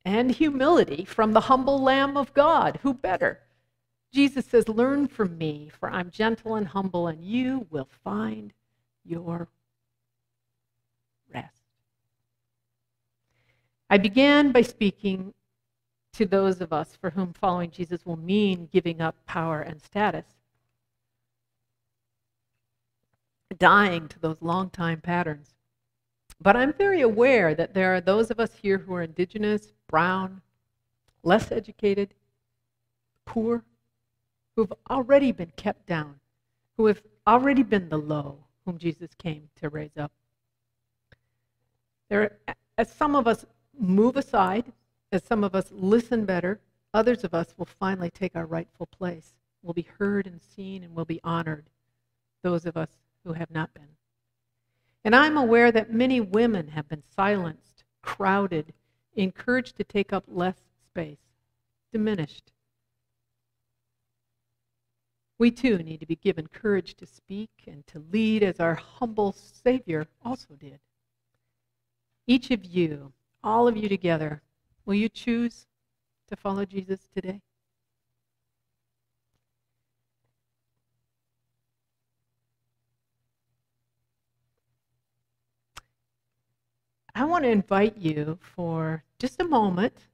and 0.06 0.30
humility 0.30 1.06
from 1.06 1.34
the 1.34 1.42
humble 1.42 1.82
Lamb 1.82 2.16
of 2.18 2.34
God. 2.36 2.80
Who 2.84 2.94
better? 2.94 3.40
Jesus 4.14 4.46
says, 4.46 4.70
Learn 4.70 5.08
from 5.08 5.38
me, 5.40 5.72
for 5.80 5.90
I'm 5.90 6.12
gentle 6.12 6.56
and 6.56 6.68
humble, 6.68 7.08
and 7.08 7.24
you 7.24 7.66
will 7.72 7.90
find 8.04 8.54
your 9.04 9.48
rest. 11.34 11.64
I 13.90 13.98
began 13.98 14.52
by 14.52 14.62
speaking 14.62 15.34
to 16.16 16.26
those 16.26 16.62
of 16.62 16.72
us 16.72 16.96
for 17.00 17.10
whom 17.10 17.34
following 17.34 17.72
Jesus 17.72 18.06
will 18.06 18.18
mean 18.18 18.70
giving 18.72 19.02
up 19.02 19.16
power 19.26 19.62
and 19.62 19.82
status, 19.82 20.26
dying 23.58 24.08
to 24.08 24.20
those 24.20 24.38
long 24.42 24.70
time 24.70 25.02
patterns. 25.02 25.54
But 26.42 26.56
I'm 26.56 26.74
very 26.74 27.02
aware 27.02 27.54
that 27.56 27.74
there 27.74 27.94
are 27.96 28.02
those 28.02 28.32
of 28.32 28.40
us 28.40 28.52
here 28.62 28.78
who 28.78 28.94
are 28.94 29.04
indigenous, 29.04 29.74
brown, 29.88 30.42
less 31.24 31.52
educated, 31.52 32.14
poor, 33.26 33.64
who've 34.56 34.74
already 34.90 35.32
been 35.32 35.52
kept 35.58 35.86
down, 35.86 36.16
who 36.78 36.86
have 36.86 37.02
already 37.28 37.64
been 37.64 37.90
the 37.90 37.98
low, 37.98 38.38
whom 38.66 38.78
Jesus 38.78 39.10
came 39.18 39.50
to 39.58 39.70
raise 39.70 39.98
up. 39.98 40.12
There, 42.10 42.38
as 42.78 42.92
some 42.92 43.16
of 43.16 43.28
us 43.28 43.46
move 43.78 44.16
aside, 44.16 44.72
as 45.12 45.24
some 45.24 45.44
of 45.44 45.56
us 45.56 45.68
listen 45.72 46.26
better, 46.26 46.60
others 46.94 47.24
of 47.24 47.34
us 47.34 47.54
will 47.58 47.66
finally 47.66 48.10
take 48.10 48.36
our 48.36 48.46
rightful 48.46 48.88
place. 48.88 49.36
We'll 49.62 49.74
be 49.74 49.88
heard 49.98 50.28
and 50.28 50.42
seen 50.42 50.84
and 50.84 50.96
we'll 50.96 51.06
be 51.06 51.22
honored, 51.24 51.66
those 52.44 52.66
of 52.66 52.78
us 52.78 52.90
who 53.24 53.34
have 53.34 53.52
not 53.52 53.74
been. 53.74 53.96
And 55.04 55.16
I'm 55.16 55.38
aware 55.38 55.72
that 55.72 55.94
many 55.94 56.20
women 56.20 56.70
have 56.70 56.88
been 56.88 57.04
silenced, 57.16 57.84
crowded, 58.02 58.74
encouraged 59.16 59.78
to 59.78 59.84
take 59.84 60.12
up 60.12 60.24
less 60.28 60.58
space, 60.90 61.20
diminished. 61.92 62.52
We 65.38 65.52
too 65.52 65.78
need 65.80 66.00
to 66.00 66.06
be 66.06 66.16
given 66.16 66.48
courage 66.48 66.96
to 66.96 67.06
speak 67.06 67.50
and 67.68 67.86
to 67.88 68.04
lead 68.12 68.42
as 68.42 68.60
our 68.60 68.76
humble 68.76 69.34
Savior 69.34 70.08
also 70.24 70.56
did. 70.56 70.80
Each 72.26 72.52
of 72.52 72.66
you, 72.66 73.14
all 73.44 73.68
of 73.68 73.78
you 73.78 73.90
together, 73.90 74.42
will 74.86 74.96
you 74.96 75.10
choose 75.10 75.66
to 76.30 76.36
follow 76.36 76.66
Jesus 76.66 77.08
today? 77.14 77.42
I 87.18 87.24
want 87.24 87.46
to 87.46 87.50
invite 87.50 87.98
you 87.98 88.38
for 88.42 89.04
just 89.20 89.42
a 89.42 89.46
moment. 89.46 90.10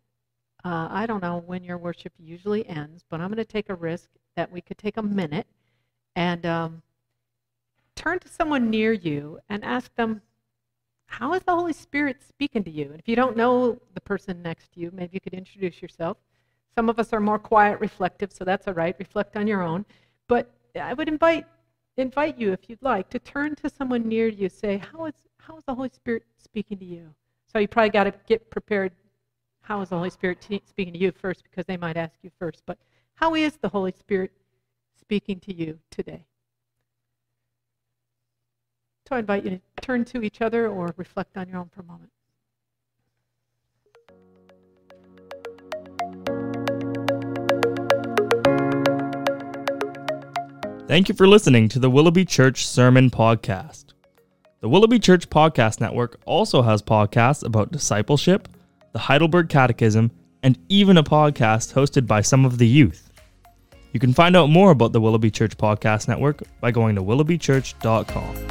Uh, 0.64 0.88
I 0.92 1.08
don't 1.08 1.24
know 1.24 1.44
when 1.48 1.64
your 1.64 1.80
worship 1.80 2.14
usually 2.20 2.68
ends, 2.70 3.04
but 3.10 3.20
I'm 3.20 3.30
going 3.30 3.38
to 3.38 3.46
take 3.46 3.70
a 3.70 3.76
risk 3.76 4.10
that 4.36 4.52
we 4.52 4.62
could 4.62 4.78
take 4.78 4.98
a 4.98 5.02
minute 5.02 5.48
and 6.16 6.46
um, 6.46 6.84
turn 7.96 8.20
to 8.20 8.28
someone 8.28 8.70
near 8.70 8.94
you 8.94 9.40
and 9.50 9.64
ask 9.64 9.94
them, 9.96 10.22
How 11.12 11.34
is 11.34 11.44
the 11.44 11.54
Holy 11.54 11.74
Spirit 11.74 12.24
speaking 12.26 12.64
to 12.64 12.72
you? 12.72 12.86
And 12.86 13.00
if 13.00 13.08
you 13.08 13.18
don't 13.18 13.36
know 13.36 13.78
the 13.94 14.02
person 14.02 14.42
next 14.42 14.72
to 14.74 14.80
you, 14.80 14.92
maybe 14.94 15.10
you 15.14 15.20
could 15.20 15.34
introduce 15.34 15.82
yourself. 15.82 16.16
Some 16.74 16.88
of 16.88 17.00
us 17.00 17.12
are 17.12 17.20
more 17.20 17.38
quiet, 17.38 17.82
reflective, 17.82 18.32
so 18.32 18.46
that's 18.46 18.66
all 18.66 18.74
right. 18.74 18.96
Reflect 18.98 19.36
on 19.36 19.46
your 19.46 19.62
own. 19.62 19.86
But 20.30 20.50
I 20.80 20.94
would 20.94 21.10
invite 21.10 21.46
invite 21.98 22.40
you, 22.40 22.54
if 22.54 22.70
you'd 22.70 22.82
like, 22.82 23.10
to 23.10 23.20
turn 23.20 23.56
to 23.58 23.70
someone 23.70 24.08
near 24.08 24.30
you. 24.30 24.48
Say, 24.48 24.78
how 24.78 25.06
is 25.06 25.14
how 25.38 25.58
is 25.58 25.66
the 25.66 25.76
Holy 25.76 25.90
Spirit 25.90 26.24
speaking 26.38 26.78
to 26.78 26.86
you? 26.86 27.14
So 27.52 27.60
you 27.60 27.68
probably 27.68 27.90
got 27.90 28.06
to 28.06 28.14
get 28.26 28.50
prepared. 28.50 28.94
How 29.64 29.82
is 29.82 29.90
the 29.90 29.98
Holy 29.98 30.12
Spirit 30.12 30.42
speaking 30.66 30.94
to 30.94 31.00
you 31.00 31.12
first? 31.12 31.44
Because 31.44 31.66
they 31.66 31.78
might 31.78 31.98
ask 31.98 32.16
you 32.24 32.32
first. 32.40 32.64
But 32.66 32.78
how 33.16 33.36
is 33.36 33.58
the 33.58 33.70
Holy 33.70 33.94
Spirit 34.00 34.32
speaking 34.98 35.42
to 35.42 35.54
you 35.54 35.78
today? 35.92 36.26
So 39.12 39.18
I 39.18 39.20
invite 39.20 39.44
you 39.44 39.50
to 39.50 39.60
turn 39.82 40.06
to 40.06 40.24
each 40.24 40.40
other 40.40 40.70
or 40.70 40.94
reflect 40.96 41.36
on 41.36 41.50
your 41.50 41.58
own 41.58 41.70
for 41.76 41.82
a 41.82 41.84
moment. 41.84 42.12
Thank 50.88 51.10
you 51.10 51.16
for 51.16 51.28
listening 51.28 51.68
to 51.68 51.80
the 51.80 51.90
Willoughby 51.90 52.24
Church 52.24 52.66
Sermon 52.66 53.10
Podcast. 53.10 53.88
The 54.62 54.70
Willoughby 54.70 55.00
Church 55.00 55.30
Podcast 55.30 55.82
Network 55.82 56.22
also 56.24 56.62
has 56.62 56.82
podcasts 56.82 57.44
about 57.44 57.74
discipleship, 57.74 58.48
the 58.94 59.00
Heidelberg 59.00 59.50
Catechism, 59.50 60.12
and 60.42 60.58
even 60.70 60.96
a 60.96 61.04
podcast 61.04 61.74
hosted 61.74 62.08
by 62.08 62.22
some 62.22 62.46
of 62.46 62.60
the 62.60 62.68
youth. 62.68 63.12
You 63.92 64.00
can 64.00 64.14
find 64.14 64.38
out 64.38 64.50
more 64.50 64.72
about 64.72 64.94
the 64.94 65.02
Willoughby 65.02 65.32
Church 65.32 65.58
Podcast 65.58 66.08
Network 66.08 66.44
by 66.62 66.72
going 66.72 66.96
to 66.96 67.04
willoughbychurch.com. 67.04 68.51